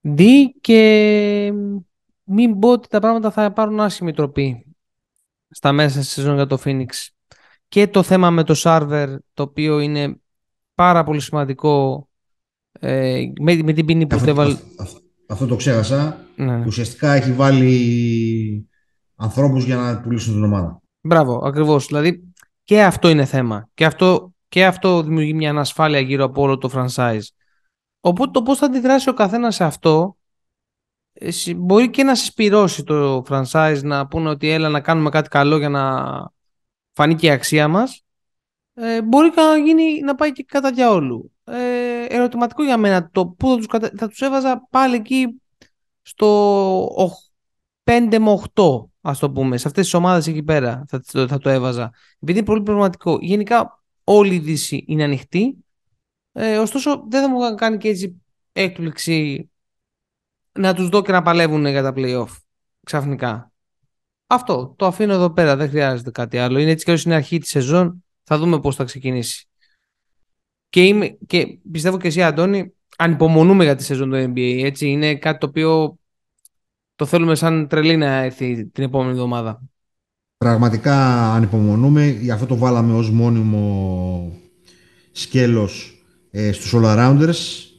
Δι 0.01 0.53
και 0.61 1.53
μην 2.31 2.59
πω 2.59 2.73
ότι 2.73 2.89
τα 2.89 3.01
πράγματα 3.01 3.31
θα 3.31 3.53
πάρουν 3.53 3.81
άσχημη 3.81 4.13
τροπή 4.13 4.67
στα 5.51 5.73
μέσα 5.73 6.03
στη 6.03 6.13
σεζόν 6.13 6.35
για 6.35 6.47
το 6.47 6.59
Phoenix. 6.65 6.87
Και 7.69 7.89
το 7.89 8.03
θέμα 8.03 8.31
με 8.31 8.45
το 8.45 8.55
Σάρβερ, 8.55 9.09
το 9.35 9.43
οποίο 9.43 9.81
είναι 9.81 10.21
πάρα 10.75 11.05
πολύ 11.05 11.21
σημαντικό 11.21 12.09
ε, 12.73 13.23
με, 13.41 13.63
με 13.63 13.73
την 13.73 13.87
ποινή 13.87 14.07
που 14.07 14.17
αυτό, 14.17 14.31
έβαλε. 14.31 14.57
Αυτό, 14.79 15.01
αυτό, 15.27 15.47
το 15.47 15.57
ξέχασα. 15.57 16.25
Ναι. 16.37 16.63
Ουσιαστικά 16.67 17.13
έχει 17.13 17.33
βάλει 17.33 18.69
ανθρώπους 19.17 19.65
για 19.65 19.77
να 19.77 20.01
πουλήσουν 20.01 20.35
την 20.35 20.45
ομάδα. 20.45 20.81
Μπράβο, 21.01 21.41
ακριβώς. 21.45 21.87
Δηλαδή 21.87 22.33
και 22.65 22.83
αυτό 22.83 23.09
είναι 23.09 23.25
θέμα. 23.25 23.69
Και 23.75 23.85
αυτό, 23.85 24.33
και 24.49 24.67
αυτό 24.67 25.03
δημιουργεί 25.03 25.35
μια 25.35 25.51
ανασφάλεια 25.51 26.01
γύρω 26.01 26.25
από 26.25 26.43
όλο 26.43 26.59
το 26.59 26.71
franchise. 26.75 27.23
Οπότε 28.01 28.31
το 28.31 28.43
πώς 28.43 28.59
θα 28.59 28.67
αντιδράσει 28.67 29.09
ο 29.09 29.15
καθένας 29.15 29.55
σε 29.55 29.65
αυτό 29.65 30.17
μπορεί 31.57 31.91
και 31.91 32.03
να 32.03 32.15
συσπυρώσει 32.15 32.85
το 32.85 33.25
franchise 33.29 33.81
να 33.83 34.07
πούνε 34.07 34.29
ότι 34.29 34.49
έλα 34.49 34.69
να 34.69 34.81
κάνουμε 34.81 35.11
κάτι 35.11 35.29
καλό 35.29 35.57
για 35.57 35.69
να 35.69 36.05
φανεί 36.93 37.15
και 37.15 37.27
η 37.27 37.31
αξία 37.31 37.69
μας 37.69 38.05
ε, 38.75 39.03
μπορεί 39.03 39.31
να, 39.35 39.57
γίνει, 39.57 40.01
να 40.01 40.15
πάει 40.15 40.33
και 40.33 40.45
κατά 40.49 40.73
διαόλου. 40.73 41.33
Ε, 41.45 42.05
ερωτηματικό 42.09 42.65
για 42.65 42.77
μένα 42.77 43.11
το 43.11 43.27
που 43.27 43.49
θα 43.49 43.57
τους, 43.57 43.67
κατα... 43.67 43.91
θα 43.97 44.09
τους 44.09 44.21
έβαζα 44.21 44.67
πάλι 44.71 44.95
εκεί 44.95 45.41
στο 46.03 46.87
5 47.85 48.19
με 48.19 48.41
8 48.55 48.63
ας 49.01 49.19
το 49.19 49.31
πούμε, 49.31 49.57
σε 49.57 49.69
αυτές 49.69 49.85
τις 49.85 49.95
ομάδες 49.95 50.27
εκεί 50.27 50.43
πέρα 50.43 50.85
θα, 50.89 51.27
θα 51.27 51.39
το 51.39 51.49
έβαζα. 51.49 51.93
Επειδή 52.21 52.39
είναι 52.39 52.47
πολύ 52.47 52.63
προβληματικό. 52.63 53.19
Γενικά 53.21 53.83
όλη 54.05 54.35
η 54.35 54.39
Δύση 54.39 54.85
είναι 54.87 55.05
ανοιχτή, 55.05 55.65
ε, 56.33 56.59
ωστόσο 56.59 57.05
δεν 57.09 57.23
θα 57.23 57.29
μου 57.29 57.55
κάνει 57.55 57.77
και 57.77 57.89
έτσι 57.89 58.23
έκπληξη 58.53 59.51
να 60.53 60.75
τους 60.75 60.89
δω 60.89 61.03
και 61.03 61.13
να 61.13 61.23
παλεύουν 61.23 61.67
για 61.67 61.83
τα 61.83 61.93
play-off 61.97 62.37
ξαφνικά. 62.85 63.53
Αυτό, 64.27 64.75
το 64.79 64.87
αφήνω 64.87 65.13
εδώ 65.13 65.31
πέρα, 65.31 65.57
δεν 65.57 65.69
χρειάζεται 65.69 66.11
κάτι 66.11 66.39
άλλο. 66.39 66.59
Είναι 66.59 66.71
έτσι 66.71 66.85
και 66.85 67.03
είναι 67.05 67.15
αρχή 67.15 67.39
της 67.39 67.51
σεζόν, 67.51 68.05
θα 68.23 68.39
δούμε 68.39 68.61
πώς 68.61 68.77
θα 68.77 68.85
ξεκινήσει. 68.85 69.49
Και, 70.69 70.85
είμαι, 70.85 71.19
και 71.27 71.59
πιστεύω 71.71 71.99
και 71.99 72.09
εσύ 72.09 72.23
Αντώνη, 72.23 72.73
ανυπομονούμε 72.97 73.65
για 73.65 73.75
τη 73.75 73.83
σεζόν 73.83 74.11
του 74.11 74.17
NBA, 74.17 74.63
έτσι. 74.65 74.89
Είναι 74.89 75.17
κάτι 75.17 75.39
το 75.39 75.47
οποίο 75.47 75.99
το 76.95 77.07
θέλουμε 77.07 77.35
σαν 77.35 77.69
τρελή 77.69 77.97
να 77.97 78.07
έρθει 78.07 78.67
την 78.67 78.85
επόμενη 78.85 79.11
εβδομάδα. 79.11 79.63
Πραγματικά 80.37 81.27
ανυπομονούμε, 81.33 82.07
γι' 82.07 82.31
αυτό 82.31 82.47
το 82.47 82.57
βάλαμε 82.57 82.95
ως 82.95 83.11
μόνιμο 83.11 84.33
σκέλος 85.13 86.05
ε, 86.31 86.53
στους 86.53 86.73
All-Arounders 86.75 87.70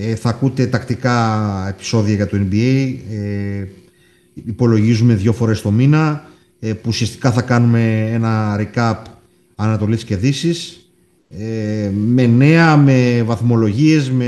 ε, 0.00 0.14
θα 0.14 0.28
ακούτε 0.28 0.66
τακτικά 0.66 1.66
επεισόδια 1.68 2.14
για 2.14 2.26
το 2.26 2.36
NBA. 2.50 2.94
Ε, 3.10 3.66
υπολογίζουμε 4.34 5.14
δύο 5.14 5.32
φορές 5.32 5.60
το 5.60 5.70
μήνα 5.70 6.28
ε, 6.60 6.72
που 6.72 6.84
ουσιαστικά 6.86 7.32
θα 7.32 7.42
κάνουμε 7.42 8.10
ένα 8.12 8.60
recap 8.60 8.94
Ανατολής 9.54 10.04
και 10.04 10.16
Δύσης 10.16 10.90
ε, 11.28 11.90
με 11.94 12.26
νέα, 12.26 12.76
με 12.76 13.22
βαθμολογίες, 13.22 14.10
με 14.10 14.24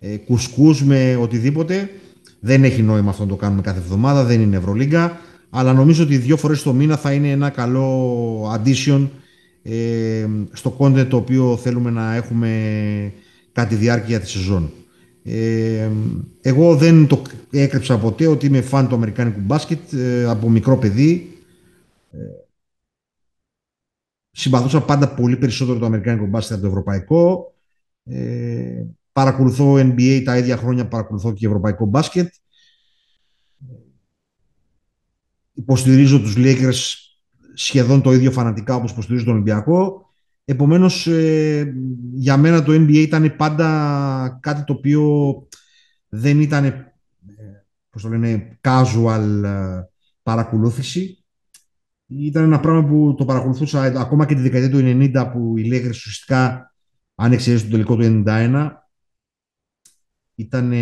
ε, 0.00 0.16
κουσκούς, 0.16 0.82
με 0.82 1.16
οτιδήποτε. 1.20 1.90
Δεν 2.40 2.64
έχει 2.64 2.82
νόημα 2.82 3.10
αυτό 3.10 3.22
να 3.22 3.28
το 3.28 3.36
κάνουμε 3.36 3.62
κάθε 3.62 3.78
εβδομάδα, 3.78 4.24
δεν 4.24 4.40
είναι 4.40 4.56
Ευρωλίγκα, 4.56 5.20
αλλά 5.50 5.72
νομίζω 5.72 6.02
ότι 6.02 6.16
δύο 6.16 6.36
φορές 6.36 6.62
το 6.62 6.72
μήνα 6.72 6.96
θα 6.96 7.12
είναι 7.12 7.30
ένα 7.30 7.50
καλό 7.50 8.52
addition 8.56 9.08
ε, 9.62 10.26
στο 10.52 10.76
content 10.78 11.06
το 11.08 11.16
οποίο 11.16 11.58
θέλουμε 11.62 11.90
να 11.90 12.14
έχουμε 12.14 12.50
κατά 13.52 13.68
τη 13.68 13.74
διάρκεια 13.74 14.20
της 14.20 14.30
σεζόν. 14.30 14.72
Ε, 15.22 15.90
εγώ 16.40 16.76
δεν 16.76 17.06
το 17.06 17.22
έκρυψα 17.50 17.98
ποτέ 17.98 18.26
ότι 18.26 18.46
είμαι 18.46 18.60
φαν 18.60 18.88
του 18.88 18.94
Αμερικάνικου 18.94 19.40
μπάσκετ 19.40 19.92
ε, 19.92 20.24
από 20.24 20.48
μικρό 20.48 20.76
παιδί. 20.76 21.38
Ε, 22.10 22.18
συμπαθούσα 24.30 24.80
πάντα 24.80 25.14
πολύ 25.14 25.36
περισσότερο 25.36 25.78
το 25.78 25.86
Αμερικάνικο 25.86 26.26
μπάσκετ 26.26 26.52
από 26.52 26.62
το 26.62 26.68
Ευρωπαϊκό. 26.68 27.54
Ε, 28.04 28.84
παρακολουθώ 29.12 29.74
NBA 29.74 30.22
τα 30.24 30.38
ίδια 30.38 30.56
χρόνια 30.56 30.88
παρακολουθώ 30.88 31.32
και 31.32 31.46
Ευρωπαϊκό 31.46 31.86
μπάσκετ. 31.86 32.34
Υποστηρίζω 35.52 36.20
τους 36.20 36.34
Lakers 36.36 36.78
σχεδόν 37.54 38.02
το 38.02 38.12
ίδιο 38.12 38.30
φανατικά 38.30 38.74
όπως 38.74 38.90
υποστηρίζω 38.90 39.24
τον 39.24 39.32
Ολυμπιακό. 39.32 40.09
Επομένως, 40.44 41.06
ε, 41.06 41.74
για 42.14 42.36
μένα 42.36 42.62
το 42.62 42.72
NBA 42.72 42.94
ήταν 42.94 43.36
πάντα 43.36 44.38
κάτι 44.42 44.64
το 44.64 44.72
οποίο 44.72 45.02
δεν 46.08 46.40
ήταν, 46.40 46.64
ε, 46.64 46.92
πώς 47.90 48.02
το 48.02 48.08
λένε, 48.08 48.58
casual 48.60 49.42
ε, 49.44 49.80
παρακολούθηση. 50.22 51.24
Ήταν 52.06 52.44
ένα 52.44 52.60
πράγμα 52.60 52.84
που 52.88 53.14
το 53.18 53.24
παρακολουθούσα 53.24 53.82
ακόμα 53.82 54.26
και 54.26 54.34
τη 54.34 54.40
δεκαετία 54.40 54.70
του 54.70 54.78
90 54.82 55.30
που 55.32 55.56
οι 55.56 55.68
Lakers 55.72 55.90
ουσιαστικά 55.90 56.74
αν 57.14 57.32
εξαιρέσει 57.32 57.64
το 57.64 57.70
τελικό 57.70 57.96
του 57.96 58.22
91 58.26 58.70
ήταν 60.34 60.72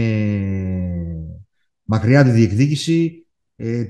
μακριά 1.82 2.24
τη 2.24 2.30
διεκδίκηση. 2.30 3.26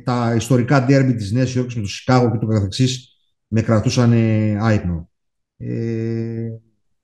τα 0.05 0.35
ιστορικά 0.37 0.85
ντέρμπι 0.85 1.15
της 1.15 1.33
Νέας 1.33 1.55
Υόρκης 1.55 1.75
με 1.75 1.83
το 1.83 1.89
Σικάγο 1.89 2.31
και 2.31 2.39
το 2.39 2.47
καθεξής 2.47 3.17
με 3.47 3.63
κρατούσαν 3.63 4.13
άϊπνο. 4.61 5.08
Ε, 5.59 6.51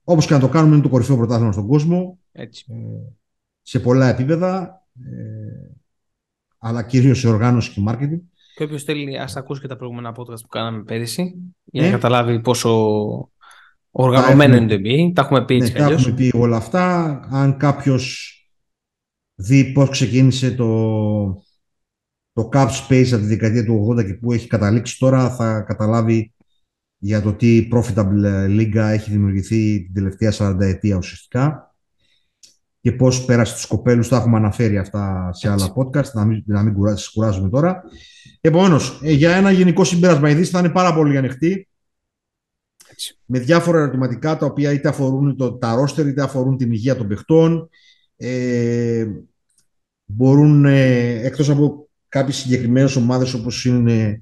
όπως 0.03 0.25
και 0.25 0.33
να 0.33 0.39
το 0.39 0.49
κάνουμε 0.49 0.73
είναι 0.73 0.83
το 0.83 0.89
κορυφαίο 0.89 1.17
πρωτάθλημα 1.17 1.51
στον 1.51 1.67
κόσμο. 1.67 2.19
Έτσι. 2.31 2.65
Ε, 2.69 2.75
σε 3.61 3.79
πολλά 3.79 4.07
επίπεδα, 4.07 4.81
ε, 5.03 5.71
αλλά 6.57 6.83
κυρίως 6.83 7.19
σε 7.19 7.27
οργάνωση 7.27 7.71
και 7.71 7.81
marketing. 7.87 8.21
Και 8.55 8.63
όποιος 8.63 8.83
θέλει, 8.83 9.19
ας 9.19 9.35
ακούσει 9.35 9.61
και 9.61 9.67
τα 9.67 9.75
προηγούμενα 9.75 10.15
podcast 10.17 10.41
που 10.41 10.47
κάναμε 10.47 10.83
πέρυσι, 10.83 11.35
για 11.63 11.81
να 11.81 11.87
ε. 11.87 11.91
καταλάβει 11.91 12.41
πόσο 12.41 13.29
οργανωμένο 13.91 14.55
είναι 14.55 14.67
το 14.67 14.75
NBA. 14.75 15.11
Τα 15.13 15.21
έχουμε 15.21 15.45
πει 15.45 15.55
έτσι 15.55 15.71
ναι, 15.71 15.79
Τα 15.79 15.85
έχουμε 15.85 16.15
πει 16.15 16.31
όλα 16.35 16.57
αυτά. 16.57 17.19
Αν 17.31 17.57
κάποιος 17.57 18.31
δει 19.35 19.71
πώς 19.71 19.89
ξεκίνησε 19.89 20.51
το, 20.51 20.67
το 22.33 22.49
Cap 22.53 22.67
Space 22.67 23.09
από 23.11 23.21
τη 23.21 23.27
δεκαετία 23.27 23.65
του 23.65 23.87
80 23.91 24.05
και 24.05 24.13
που 24.13 24.31
έχει 24.31 24.47
καταλήξει 24.47 24.99
τώρα, 24.99 25.29
θα 25.29 25.61
καταλάβει 25.61 26.34
για 27.05 27.21
το 27.21 27.33
τι 27.33 27.67
profitable 27.71 28.45
λίγα 28.47 28.89
έχει 28.89 29.11
δημιουργηθεί 29.11 29.83
την 29.83 29.93
τελευταία 29.93 30.33
40 30.37 30.59
ετία 30.59 30.95
ουσιαστικά 30.95 31.75
και 32.81 32.91
πώς 32.91 33.25
πέρασε 33.25 33.53
τους 33.53 33.65
κοπέλους, 33.65 34.07
τα 34.07 34.17
έχουμε 34.17 34.37
αναφέρει 34.37 34.77
αυτά 34.77 35.29
σε 35.33 35.49
άλλα 35.49 35.73
podcast, 35.75 36.11
να 36.13 36.25
μην, 36.25 36.43
να 36.45 36.63
μην 36.63 36.73
κουράζουμε 37.13 37.49
τώρα. 37.49 37.83
Επομένως, 38.41 38.99
ε, 39.03 39.11
για 39.11 39.35
ένα 39.35 39.51
γενικό 39.51 39.83
συμπέρασμα, 39.83 40.29
η 40.29 40.33
Δύση 40.33 40.51
θα 40.51 40.59
είναι 40.59 40.69
πάρα 40.69 40.93
πολύ 40.93 41.17
ανοιχτή, 41.17 41.67
με 43.25 43.39
διάφορα 43.39 43.79
ερωτηματικά 43.79 44.37
τα 44.37 44.45
οποία 44.45 44.71
είτε 44.71 44.87
αφορούν 44.87 45.37
το, 45.37 45.53
τα 45.53 45.75
ρόστερ, 45.75 46.07
είτε 46.07 46.21
αφορούν 46.21 46.57
την 46.57 46.71
υγεία 46.71 46.95
των 46.95 47.07
παιχτών. 47.07 47.69
Ε, 48.17 49.05
μπορούν, 50.05 50.65
ε, 50.65 51.09
εκτός 51.25 51.49
από 51.49 51.89
κάποιες 52.09 52.35
συγκεκριμένες 52.35 52.95
ομάδες 52.95 53.33
όπως 53.33 53.65
είναι 53.65 54.21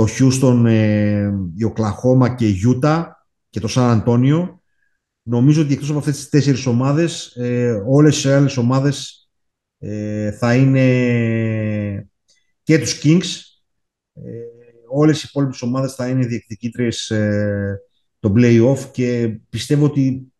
το 0.00 0.06
Houston, 0.18 0.64
ε, 0.66 1.30
η 1.56 1.64
Οκλαχώμα 1.64 2.34
και 2.34 2.46
η 2.46 2.50
Γιούτα 2.50 3.26
και 3.50 3.60
το 3.60 3.68
Σαν 3.68 3.90
Αντώνιο. 3.90 4.62
Νομίζω 5.22 5.62
ότι 5.62 5.72
εκτός 5.72 5.90
από 5.90 5.98
αυτές 5.98 6.16
τις 6.16 6.28
τέσσερις 6.28 6.66
ομάδες, 6.66 7.36
ε, 7.36 7.82
όλες 7.86 8.24
οι 8.24 8.28
άλλες 8.30 8.56
ομάδες 8.56 9.28
ε, 9.78 10.30
θα 10.32 10.54
είναι 10.54 12.08
και 12.62 12.78
τους 12.78 13.00
Kings. 13.02 13.40
Ε, 14.12 14.22
όλες 14.88 15.22
οι 15.22 15.26
υπόλοιπες 15.28 15.62
ομάδες 15.62 15.94
θα 15.94 16.08
είναι 16.08 16.26
διεκδικήτρες 16.26 17.10
ε, 17.10 17.80
το 18.20 18.32
play-off 18.36 18.78
και 18.92 19.38
πιστεύω 19.48 19.84
ότι 19.84 20.32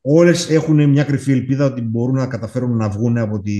όλες 0.00 0.50
έχουν 0.50 0.90
μια 0.90 1.04
κρυφή 1.04 1.32
ελπίδα 1.32 1.64
ότι 1.64 1.80
μπορούν 1.80 2.16
να 2.16 2.26
καταφέρουν 2.26 2.76
να 2.76 2.88
βγουν 2.88 3.18
από 3.18 3.40
τη, 3.40 3.54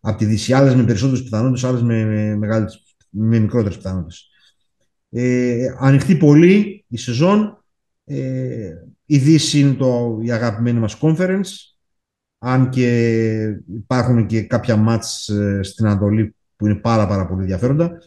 από 0.00 0.18
τη 0.18 0.24
Δύση. 0.24 0.52
Άλλες 0.52 0.74
με 0.74 0.84
περισσότερες 0.84 1.22
πιθανότητες, 1.22 1.64
άλλες 1.64 1.82
με, 1.82 2.04
με, 2.04 2.36
μεγάλες, 2.36 2.93
με 3.16 3.38
μικρότερες 3.38 3.76
πιθανότητες. 3.76 4.28
Ε, 5.10 5.66
ανοιχτή 5.78 6.16
πολύ 6.16 6.84
η 6.88 6.96
σεζόν. 6.96 7.64
Ε, 8.04 8.70
η 9.06 9.18
Δύση 9.18 9.58
είναι 9.58 9.74
το, 9.74 10.18
η 10.22 10.30
αγαπημένη 10.30 10.78
μας 10.78 10.98
conference. 11.00 11.50
Αν 12.38 12.68
και 12.68 13.58
υπάρχουν 13.74 14.26
και 14.26 14.42
κάποια 14.42 14.76
μάτς 14.76 15.28
ε, 15.28 15.62
στην 15.62 15.86
Ανατολή 15.86 16.34
που 16.56 16.66
είναι 16.66 16.74
πάρα, 16.74 17.06
πάρα 17.06 17.26
πολύ 17.26 17.40
ενδιαφέροντα. 17.40 17.98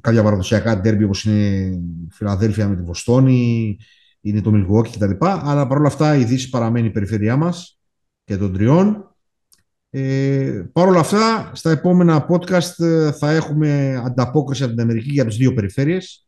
Κάποια 0.00 0.22
παραδοσιακά 0.22 0.80
ντέρμπι 0.80 1.04
όπως 1.04 1.24
είναι 1.24 1.46
η 1.46 2.08
Φιλαδέλφια 2.10 2.68
με 2.68 2.76
τη 2.76 2.82
Βοστόνη, 2.82 3.78
είναι 4.20 4.40
το 4.40 4.50
Μιλγουόκι 4.50 4.98
κτλ. 4.98 5.10
Αλλά 5.20 5.66
παρόλα 5.66 5.86
αυτά 5.86 6.16
η 6.16 6.24
Δύση 6.24 6.48
παραμένει 6.48 6.86
η 6.86 6.90
περιφέρειά 6.90 7.36
μας 7.36 7.80
και 8.24 8.36
των 8.36 8.52
τριών. 8.52 9.07
Ε, 9.90 10.68
Παρ' 10.72 10.88
όλα 10.88 11.00
αυτά, 11.00 11.50
στα 11.54 11.70
επόμενα 11.70 12.26
podcast 12.28 12.84
ε, 12.84 13.12
θα 13.12 13.30
έχουμε 13.30 13.96
ανταπόκριση 14.04 14.62
από 14.62 14.72
την 14.72 14.80
Αμερική 14.80 15.10
για 15.10 15.24
τις 15.24 15.36
δύο 15.36 15.54
περιφέρειες. 15.54 16.26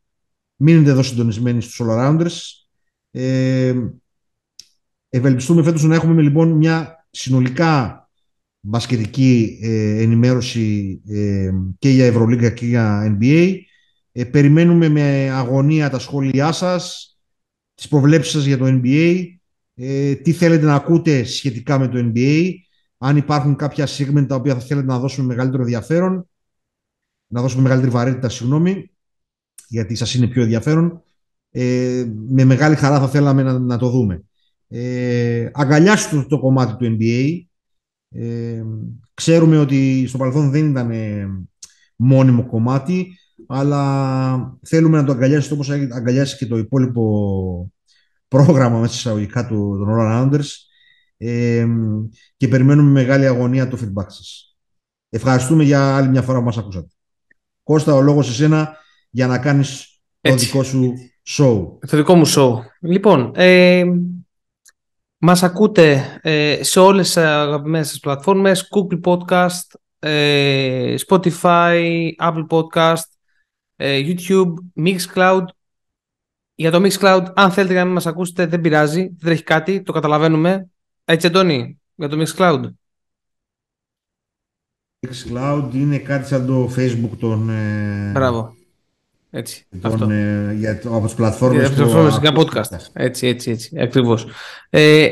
Μείνετε 0.56 0.90
εδώ 0.90 1.02
συντονισμένοι 1.02 1.60
στους 1.60 1.80
All 1.82 1.90
Arounders. 1.90 2.38
Ε, 3.10 3.74
Ευελπιστούμε 5.08 5.62
φέτος 5.62 5.84
να 5.84 5.94
έχουμε 5.94 6.22
λοιπόν 6.22 6.50
μια 6.50 7.06
συνολικά 7.10 8.00
μπασκετική 8.60 9.58
ε, 9.62 10.02
ενημέρωση 10.02 11.00
ε, 11.08 11.50
και 11.78 11.88
για 11.88 12.06
Ευρωλίγκα 12.06 12.50
και 12.50 12.66
για 12.66 13.16
NBA. 13.20 13.56
Ε, 14.12 14.24
περιμένουμε 14.24 14.88
με 14.88 15.30
αγωνία 15.30 15.90
τα 15.90 15.98
σχόλιά 15.98 16.52
σας, 16.52 17.14
τις 17.74 17.88
προβλέψεις 17.88 18.32
σας 18.32 18.44
για 18.44 18.58
το 18.58 18.66
NBA, 18.66 19.24
τι 20.22 20.32
θέλετε 20.32 20.66
να 20.66 20.74
ακούτε 20.74 21.24
σχετικά 21.24 21.78
με 21.78 21.88
το 21.88 22.12
NBA, 22.14 22.52
αν 23.02 23.16
υπάρχουν 23.16 23.56
κάποια 23.56 23.86
segment 23.86 24.26
τα 24.28 24.34
οποία 24.34 24.54
θα 24.54 24.60
θέλετε 24.60 24.86
να 24.86 24.98
δώσουμε 24.98 25.26
μεγαλύτερο 25.26 25.62
ενδιαφέρον, 25.62 26.28
να 27.26 27.40
δώσουμε 27.40 27.62
μεγαλύτερη 27.62 27.92
βαρύτητα, 27.92 28.28
συγγνώμη, 28.28 28.90
γιατί 29.68 29.94
σας 29.94 30.14
είναι 30.14 30.26
πιο 30.26 30.42
ενδιαφέρον. 30.42 31.02
με 32.28 32.44
μεγάλη 32.44 32.76
χαρά 32.76 33.00
θα 33.00 33.08
θέλαμε 33.08 33.42
να, 33.42 33.58
να 33.58 33.78
το 33.78 33.88
δούμε. 33.90 34.24
Ε, 34.68 35.50
αγκαλιάστε 35.52 36.24
το 36.28 36.38
κομμάτι 36.38 36.76
του 36.76 36.96
NBA, 36.98 37.40
ε, 38.08 38.62
ξέρουμε 39.14 39.58
ότι 39.58 40.06
στο 40.06 40.18
παρελθόν 40.18 40.50
δεν 40.50 40.70
ήταν 40.70 40.90
ε, 40.90 41.28
μόνιμο 41.96 42.46
κομμάτι, 42.46 43.18
αλλά 43.46 44.58
θέλουμε 44.62 44.96
να 44.96 45.04
το 45.04 45.12
αγκαλιάσει 45.12 45.52
όπως 45.52 45.70
αγκαλιάσει 45.70 46.36
και 46.36 46.46
το 46.46 46.58
υπόλοιπο 46.58 47.72
πρόγραμμα 48.28 48.78
μέσα 48.78 48.94
εισαγωγικά 48.94 49.46
του, 49.46 49.76
των 49.78 49.88
All 49.90 50.30
ε, 51.22 51.66
και 52.36 52.48
περιμένουμε 52.48 52.90
μεγάλη 52.90 53.26
αγωνία 53.26 53.68
το 53.68 53.78
feedback 53.80 54.06
σας. 54.06 54.56
Ευχαριστούμε 55.08 55.64
για 55.64 55.96
άλλη 55.96 56.08
μια 56.08 56.22
φορά 56.22 56.38
που 56.38 56.44
μας 56.44 56.58
ακούσατε. 56.58 56.88
Κώστα, 57.62 57.94
ο 57.94 58.00
λόγος 58.00 58.28
εσένα 58.28 58.76
για 59.10 59.26
να 59.26 59.38
κάνεις 59.38 60.00
το 60.20 60.34
δικό 60.34 60.62
σου 60.62 60.92
show. 61.28 61.66
Το 61.86 61.96
δικό 61.96 62.14
μου 62.14 62.26
show. 62.26 62.54
Λοιπόν, 62.80 63.32
ε, 63.34 63.84
μας 65.18 65.42
ακούτε 65.42 66.18
ε, 66.22 66.58
σε 66.62 66.80
όλες 66.80 67.06
τις 67.06 67.16
αγαπημένες 67.16 67.88
σας 67.88 67.98
πλατφόρμες, 67.98 68.68
Google 68.74 69.00
Podcast, 69.00 69.78
ε, 69.98 70.94
Spotify, 71.08 72.10
Apple 72.18 72.46
Podcast, 72.48 73.08
ε, 73.76 74.00
YouTube, 74.04 74.52
Mixcloud. 74.76 75.44
Για 76.54 76.70
το 76.70 76.80
Mixcloud, 76.84 77.26
αν 77.34 77.50
θέλετε 77.50 77.74
να 77.74 77.84
μην 77.84 77.92
μας 77.92 78.06
ακούσετε, 78.06 78.46
δεν 78.46 78.60
πειράζει, 78.60 79.00
δεν 79.00 79.18
τρέχει 79.20 79.42
κάτι, 79.42 79.82
το 79.82 79.92
καταλαβαίνουμε. 79.92 80.69
Έτσι, 81.10 81.26
Αντώνη, 81.26 81.80
για 81.94 82.08
το 82.08 82.22
Mixcloud. 82.22 82.60
Mixcloud 85.06 85.68
είναι 85.72 85.98
κάτι 85.98 86.26
σαν 86.26 86.46
το 86.46 86.70
Facebook 86.76 87.16
των... 87.18 87.50
Μπράβο. 88.12 88.54
Έτσι. 89.30 89.66
Λοιπόν, 89.70 89.92
αυτό. 89.92 90.10
Ε, 90.10 90.52
για, 90.52 90.80
από 90.84 91.04
τις 91.04 91.14
πλατφόρμες, 91.14 91.68
για, 91.68 91.76
πλατφόρμες 91.76 92.18
για 92.18 92.32
podcast. 92.36 92.78
Έτσι, 92.92 93.26
έτσι, 93.26 93.50
έτσι. 93.50 93.80
Ακριβώς. 93.80 94.26
Ε, 94.70 95.08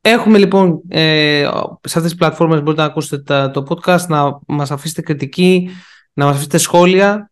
έχουμε 0.00 0.38
λοιπόν 0.38 0.82
ε, 0.88 1.42
σε 1.80 1.98
αυτές 1.98 2.02
τις 2.02 2.14
πλατφόρμες 2.14 2.62
μπορείτε 2.62 2.82
να 2.82 2.88
ακούσετε 2.88 3.48
το 3.48 3.64
podcast, 3.68 4.06
να 4.08 4.38
μας 4.46 4.70
αφήσετε 4.70 5.02
κριτική, 5.02 5.70
να 6.12 6.24
μας 6.24 6.34
αφήσετε 6.34 6.58
σχόλια. 6.58 7.30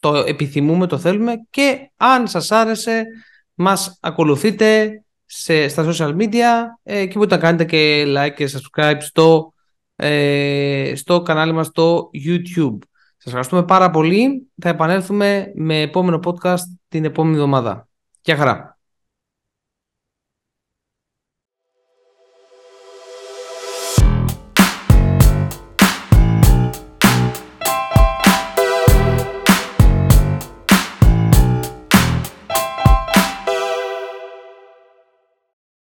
Το 0.00 0.14
επιθυμούμε, 0.14 0.86
το 0.86 0.98
θέλουμε 0.98 1.32
και 1.50 1.90
αν 1.96 2.28
σας 2.28 2.50
άρεσε 2.50 3.06
μας 3.54 3.98
ακολουθείτε 4.00 4.98
σε, 5.26 5.68
στα 5.68 5.84
social 5.88 6.16
media 6.16 6.44
ε, 6.82 7.06
και 7.06 7.14
μπορείτε 7.16 7.34
να 7.34 7.40
κάνετε 7.40 7.64
και 7.64 8.04
like 8.06 8.34
και 8.36 8.50
subscribe 8.52 8.96
στο, 9.00 9.52
ε, 9.96 10.92
στο 10.94 11.22
κανάλι 11.22 11.52
μας 11.52 11.66
στο 11.66 12.10
YouTube. 12.26 12.78
Σας 13.16 13.26
ευχαριστούμε 13.26 13.64
πάρα 13.64 13.90
πολύ. 13.90 14.50
Θα 14.62 14.68
επανέλθουμε 14.68 15.52
με 15.54 15.80
επόμενο 15.80 16.20
podcast 16.24 16.64
την 16.88 17.04
επόμενη 17.04 17.34
εβδομάδα. 17.34 17.88
Γεια 18.22 18.36
χαρά. 18.36 18.73